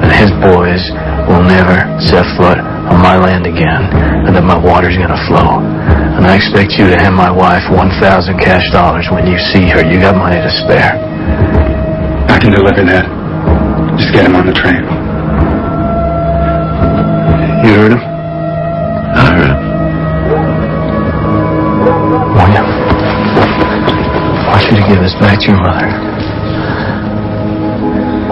and 0.00 0.08
his 0.16 0.32
boys 0.40 0.80
will 1.28 1.44
never 1.44 1.76
set 2.00 2.24
foot 2.40 2.56
on 2.88 3.04
my 3.04 3.20
land 3.20 3.44
again, 3.44 3.84
and 4.24 4.32
that 4.32 4.48
my 4.48 4.56
water's 4.56 4.96
gonna 4.96 5.20
flow. 5.28 5.60
And 5.60 6.24
I 6.24 6.40
expect 6.40 6.72
you 6.80 6.88
to 6.88 6.96
hand 6.96 7.12
my 7.12 7.28
wife 7.28 7.60
1,000 7.68 8.40
cash 8.40 8.64
dollars 8.72 9.04
when 9.12 9.28
you 9.28 9.36
see 9.52 9.68
her. 9.76 9.84
You 9.84 10.00
got 10.00 10.16
money 10.16 10.40
to 10.40 10.48
spare. 10.64 10.96
I 12.32 12.40
can 12.40 12.48
deliver 12.56 12.80
that. 12.80 13.04
Just 14.00 14.16
get 14.16 14.24
him 14.24 14.32
on 14.32 14.48
the 14.48 14.56
train. 14.56 14.88
You 17.60 17.76
heard 17.76 17.92
him? 17.92 18.00
I 18.00 19.20
heard 19.36 19.52
him. 19.52 19.60
William, 22.40 22.64
I 24.32 24.56
want 24.56 24.64
you 24.64 24.80
to 24.80 24.84
give 24.88 25.04
this 25.04 25.12
back 25.20 25.36
to 25.44 25.52
your 25.52 25.60
mother. 25.60 26.07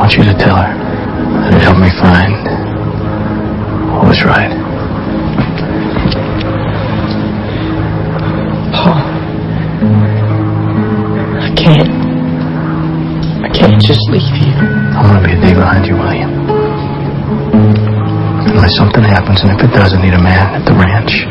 I 0.07 0.09
want 0.09 0.23
you 0.23 0.31
to 0.31 0.39
tell 0.39 0.55
her 0.55 0.71
that 0.71 1.51
it 1.51 1.63
helped 1.67 1.83
me 1.83 1.91
find 1.99 2.31
what 3.91 4.07
was 4.07 4.23
right. 4.23 4.55
Pa, 8.71 8.95
I 11.43 11.51
can't. 11.59 11.91
I 13.43 13.51
can't 13.51 13.83
just 13.83 13.99
leave 14.15 14.31
you. 14.47 14.55
I'm 14.95 15.11
gonna 15.11 15.27
be 15.27 15.35
a 15.35 15.41
day 15.43 15.59
behind 15.59 15.91
you, 15.91 15.99
William. 15.99 16.31
Unless 18.47 18.79
something 18.79 19.03
happens, 19.03 19.43
and 19.43 19.59
if 19.59 19.65
it 19.67 19.75
does, 19.75 19.91
I 19.91 19.99
need 20.07 20.15
a 20.15 20.23
man 20.23 20.55
at 20.55 20.63
the 20.71 20.75
ranch 20.79 21.27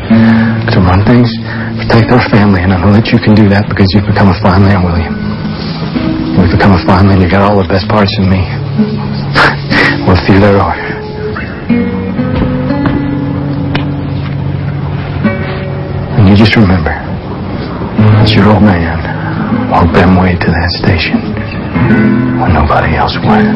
to 0.76 0.84
run 0.84 1.00
things, 1.08 1.32
protect 1.80 2.12
our 2.12 2.28
family, 2.28 2.60
and 2.60 2.74
I 2.74 2.84
know 2.84 2.92
that 2.92 3.08
you 3.08 3.16
can 3.24 3.32
do 3.32 3.48
that 3.48 3.72
because 3.72 3.88
you've 3.96 4.04
become 4.04 4.28
a 4.28 4.36
fine 4.44 4.68
man, 4.68 4.84
William. 4.84 5.16
You've 6.36 6.52
become 6.52 6.76
a 6.76 6.84
fine 6.84 7.08
man. 7.08 7.20
You've 7.22 7.32
got 7.32 7.40
all 7.40 7.56
the 7.56 7.66
best 7.66 7.88
parts 7.88 8.12
in 8.20 8.28
me. 8.28 8.44
Well, 10.06 10.16
few 10.26 10.38
there 10.38 10.58
are. 10.58 10.76
And 16.16 16.28
you 16.28 16.36
just 16.36 16.54
remember, 16.56 16.90
that 16.90 18.30
your 18.30 18.48
old 18.52 18.62
man 18.62 19.70
walked 19.70 19.92
Ben 19.92 20.16
Wade 20.16 20.40
to 20.40 20.50
that 20.50 20.70
station 20.70 21.18
when 22.40 22.52
nobody 22.54 22.94
else 22.96 23.16
would. 23.16 23.46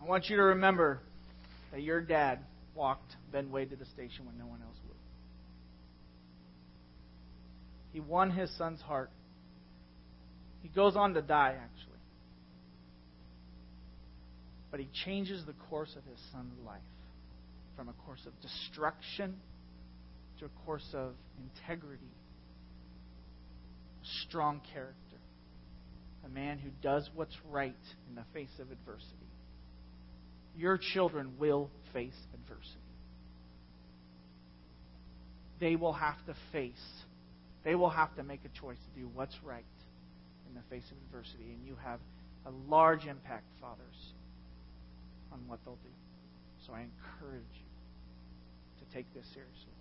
I 0.00 0.04
want 0.04 0.28
you 0.28 0.36
to 0.36 0.42
remember 0.42 1.00
that 1.72 1.82
your 1.82 2.00
dad 2.00 2.40
walked 2.74 3.16
Ben 3.32 3.50
Wade 3.50 3.70
to 3.70 3.76
the 3.76 3.86
station 3.86 4.26
when 4.26 4.38
no 4.38 4.46
one 4.46 4.60
else 4.62 4.76
would. 4.86 4.96
He 7.92 8.00
won 8.00 8.30
his 8.30 8.50
son's 8.56 8.80
heart. 8.80 9.10
He 10.62 10.68
goes 10.68 10.96
on 10.96 11.14
to 11.14 11.22
die, 11.22 11.56
actually. 11.56 11.90
But 14.70 14.80
he 14.80 14.88
changes 15.04 15.44
the 15.46 15.54
course 15.68 15.94
of 15.96 16.04
his 16.04 16.20
son's 16.32 16.54
life 16.64 16.80
from 17.76 17.88
a 17.88 17.92
course 18.04 18.20
of 18.26 18.32
destruction 18.40 19.36
to 20.38 20.44
a 20.44 20.48
course 20.64 20.86
of 20.94 21.14
integrity, 21.38 22.12
strong 24.26 24.60
character, 24.72 24.94
a 26.24 26.28
man 26.28 26.58
who 26.58 26.70
does 26.82 27.08
what's 27.14 27.36
right 27.50 27.74
in 28.08 28.14
the 28.14 28.24
face 28.32 28.58
of 28.60 28.70
adversity. 28.70 29.29
Your 30.56 30.78
children 30.78 31.34
will 31.38 31.70
face 31.92 32.16
adversity. 32.34 32.76
They 35.60 35.76
will 35.76 35.92
have 35.92 36.16
to 36.26 36.34
face, 36.52 36.72
they 37.64 37.74
will 37.74 37.90
have 37.90 38.14
to 38.16 38.22
make 38.22 38.40
a 38.44 38.60
choice 38.60 38.78
to 38.78 39.00
do 39.00 39.08
what's 39.14 39.36
right 39.44 39.64
in 40.48 40.54
the 40.54 40.62
face 40.70 40.84
of 40.90 40.96
adversity. 41.06 41.52
And 41.54 41.66
you 41.66 41.76
have 41.84 42.00
a 42.46 42.50
large 42.68 43.04
impact, 43.06 43.44
fathers, 43.60 44.12
on 45.32 45.40
what 45.46 45.60
they'll 45.64 45.74
do. 45.74 45.90
So 46.66 46.72
I 46.72 46.80
encourage 46.80 47.42
you 47.54 48.84
to 48.86 48.94
take 48.94 49.12
this 49.14 49.24
seriously. 49.34 49.76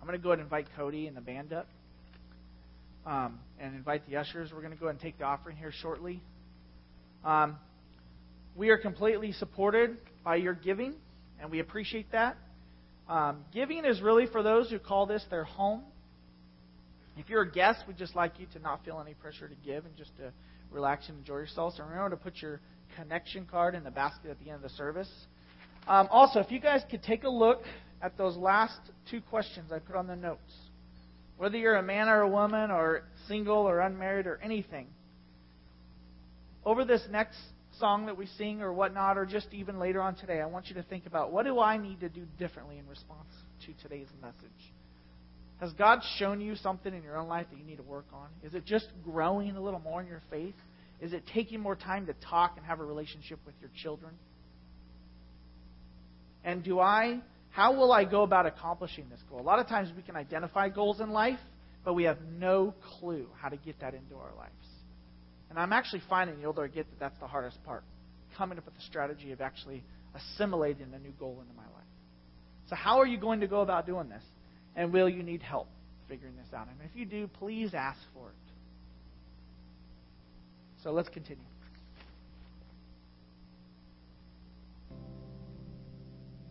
I'm 0.00 0.06
going 0.06 0.18
to 0.18 0.22
go 0.22 0.30
ahead 0.30 0.40
and 0.40 0.46
invite 0.46 0.66
Cody 0.76 1.06
and 1.06 1.16
the 1.16 1.20
band 1.20 1.52
up 1.52 1.68
um, 3.06 3.38
and 3.60 3.74
invite 3.74 4.08
the 4.08 4.16
ushers. 4.16 4.50
We're 4.52 4.60
going 4.60 4.72
to 4.72 4.78
go 4.78 4.86
ahead 4.86 4.96
and 4.96 5.00
take 5.00 5.18
the 5.18 5.24
offering 5.24 5.56
here 5.56 5.72
shortly. 5.80 6.20
Um, 7.24 7.56
we 8.54 8.70
are 8.70 8.78
completely 8.78 9.32
supported 9.32 9.96
by 10.24 10.36
your 10.36 10.54
giving, 10.54 10.94
and 11.40 11.50
we 11.50 11.60
appreciate 11.60 12.12
that. 12.12 12.36
Um, 13.08 13.44
giving 13.52 13.84
is 13.84 14.00
really 14.00 14.26
for 14.26 14.42
those 14.42 14.70
who 14.70 14.78
call 14.78 15.06
this 15.06 15.24
their 15.30 15.44
home. 15.44 15.82
If 17.16 17.28
you're 17.28 17.42
a 17.42 17.50
guest, 17.50 17.80
we'd 17.86 17.98
just 17.98 18.14
like 18.14 18.38
you 18.38 18.46
to 18.54 18.58
not 18.58 18.84
feel 18.84 19.00
any 19.00 19.14
pressure 19.14 19.48
to 19.48 19.54
give 19.64 19.84
and 19.84 19.96
just 19.96 20.16
to 20.16 20.32
relax 20.70 21.08
and 21.08 21.18
enjoy 21.18 21.36
yourselves. 21.36 21.78
And 21.78 21.88
remember 21.88 22.16
to 22.16 22.22
put 22.22 22.40
your 22.40 22.60
connection 22.96 23.46
card 23.50 23.74
in 23.74 23.84
the 23.84 23.90
basket 23.90 24.30
at 24.30 24.38
the 24.38 24.50
end 24.50 24.56
of 24.56 24.62
the 24.62 24.76
service. 24.76 25.10
Um, 25.88 26.08
also, 26.10 26.40
if 26.40 26.50
you 26.50 26.60
guys 26.60 26.82
could 26.90 27.02
take 27.02 27.24
a 27.24 27.28
look 27.28 27.62
at 28.00 28.16
those 28.16 28.36
last 28.36 28.78
two 29.10 29.20
questions 29.20 29.72
I 29.72 29.78
put 29.78 29.96
on 29.96 30.06
the 30.06 30.16
notes, 30.16 30.40
whether 31.36 31.56
you're 31.56 31.76
a 31.76 31.82
man 31.82 32.08
or 32.08 32.22
a 32.22 32.28
woman, 32.28 32.70
or 32.70 33.02
single 33.26 33.68
or 33.68 33.80
unmarried 33.80 34.26
or 34.26 34.38
anything, 34.42 34.86
over 36.64 36.84
this 36.84 37.02
next 37.10 37.36
song 37.78 38.06
that 38.06 38.16
we 38.16 38.26
sing 38.38 38.62
or 38.62 38.72
whatnot, 38.72 39.18
or 39.18 39.26
just 39.26 39.48
even 39.52 39.78
later 39.78 40.00
on 40.00 40.14
today, 40.14 40.40
I 40.40 40.46
want 40.46 40.68
you 40.68 40.74
to 40.76 40.82
think 40.82 41.06
about 41.06 41.32
what 41.32 41.44
do 41.44 41.58
I 41.58 41.76
need 41.76 42.00
to 42.00 42.08
do 42.08 42.26
differently 42.38 42.78
in 42.78 42.86
response 42.86 43.28
to 43.66 43.82
today's 43.82 44.08
message? 44.20 44.72
Has 45.60 45.72
God 45.74 46.00
shown 46.18 46.40
you 46.40 46.56
something 46.56 46.92
in 46.92 47.02
your 47.02 47.16
own 47.16 47.28
life 47.28 47.46
that 47.50 47.58
you 47.58 47.64
need 47.64 47.76
to 47.76 47.84
work 47.84 48.06
on? 48.12 48.28
Is 48.42 48.54
it 48.54 48.64
just 48.64 48.88
growing 49.04 49.56
a 49.56 49.60
little 49.60 49.80
more 49.80 50.00
in 50.00 50.08
your 50.08 50.22
faith? 50.28 50.56
Is 51.00 51.12
it 51.12 51.22
taking 51.32 51.60
more 51.60 51.76
time 51.76 52.06
to 52.06 52.14
talk 52.14 52.54
and 52.56 52.66
have 52.66 52.80
a 52.80 52.84
relationship 52.84 53.38
with 53.46 53.54
your 53.60 53.70
children? 53.82 54.12
And 56.44 56.64
do 56.64 56.80
I, 56.80 57.20
how 57.50 57.74
will 57.74 57.92
I 57.92 58.04
go 58.04 58.22
about 58.22 58.46
accomplishing 58.46 59.08
this 59.08 59.20
goal? 59.30 59.40
A 59.40 59.42
lot 59.42 59.60
of 59.60 59.68
times 59.68 59.90
we 59.96 60.02
can 60.02 60.16
identify 60.16 60.68
goals 60.68 61.00
in 61.00 61.10
life, 61.10 61.38
but 61.84 61.94
we 61.94 62.04
have 62.04 62.18
no 62.38 62.74
clue 62.98 63.28
how 63.40 63.48
to 63.48 63.56
get 63.56 63.78
that 63.80 63.94
into 63.94 64.16
our 64.16 64.34
lives. 64.36 64.52
And 65.52 65.58
I'm 65.58 65.74
actually 65.74 66.00
finding 66.08 66.40
the 66.40 66.46
older 66.46 66.64
I 66.64 66.68
get 66.68 66.88
that 66.88 66.98
that's 66.98 67.20
the 67.20 67.26
hardest 67.26 67.62
part. 67.62 67.84
Coming 68.38 68.56
up 68.56 68.64
with 68.64 68.74
the 68.74 68.80
strategy 68.80 69.32
of 69.32 69.42
actually 69.42 69.84
assimilating 70.14 70.86
a 70.94 70.98
new 70.98 71.12
goal 71.18 71.36
into 71.42 71.52
my 71.54 71.64
life. 71.64 71.84
So, 72.70 72.74
how 72.74 73.00
are 73.00 73.06
you 73.06 73.18
going 73.18 73.40
to 73.40 73.46
go 73.46 73.60
about 73.60 73.84
doing 73.84 74.08
this? 74.08 74.22
And 74.76 74.94
will 74.94 75.10
you 75.10 75.22
need 75.22 75.42
help 75.42 75.68
figuring 76.08 76.36
this 76.36 76.46
out? 76.56 76.68
And 76.68 76.76
if 76.88 76.96
you 76.96 77.04
do, 77.04 77.28
please 77.38 77.74
ask 77.74 77.98
for 78.14 78.28
it. 78.28 78.34
So, 80.82 80.90
let's 80.90 81.10
continue. 81.10 81.44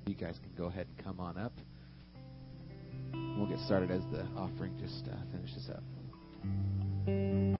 You 0.06 0.14
guys 0.14 0.36
can 0.44 0.52
go 0.56 0.66
ahead 0.66 0.86
and 0.96 1.04
come 1.04 1.20
on 1.20 1.40
up. 1.40 1.54
We'll 3.36 3.50
get 3.50 3.66
started 3.66 3.90
as 3.90 4.04
the 4.12 4.28
offering 4.38 4.78
just 4.80 5.08
uh, 5.08 5.16
finishes 5.32 5.72
up. 5.72 7.42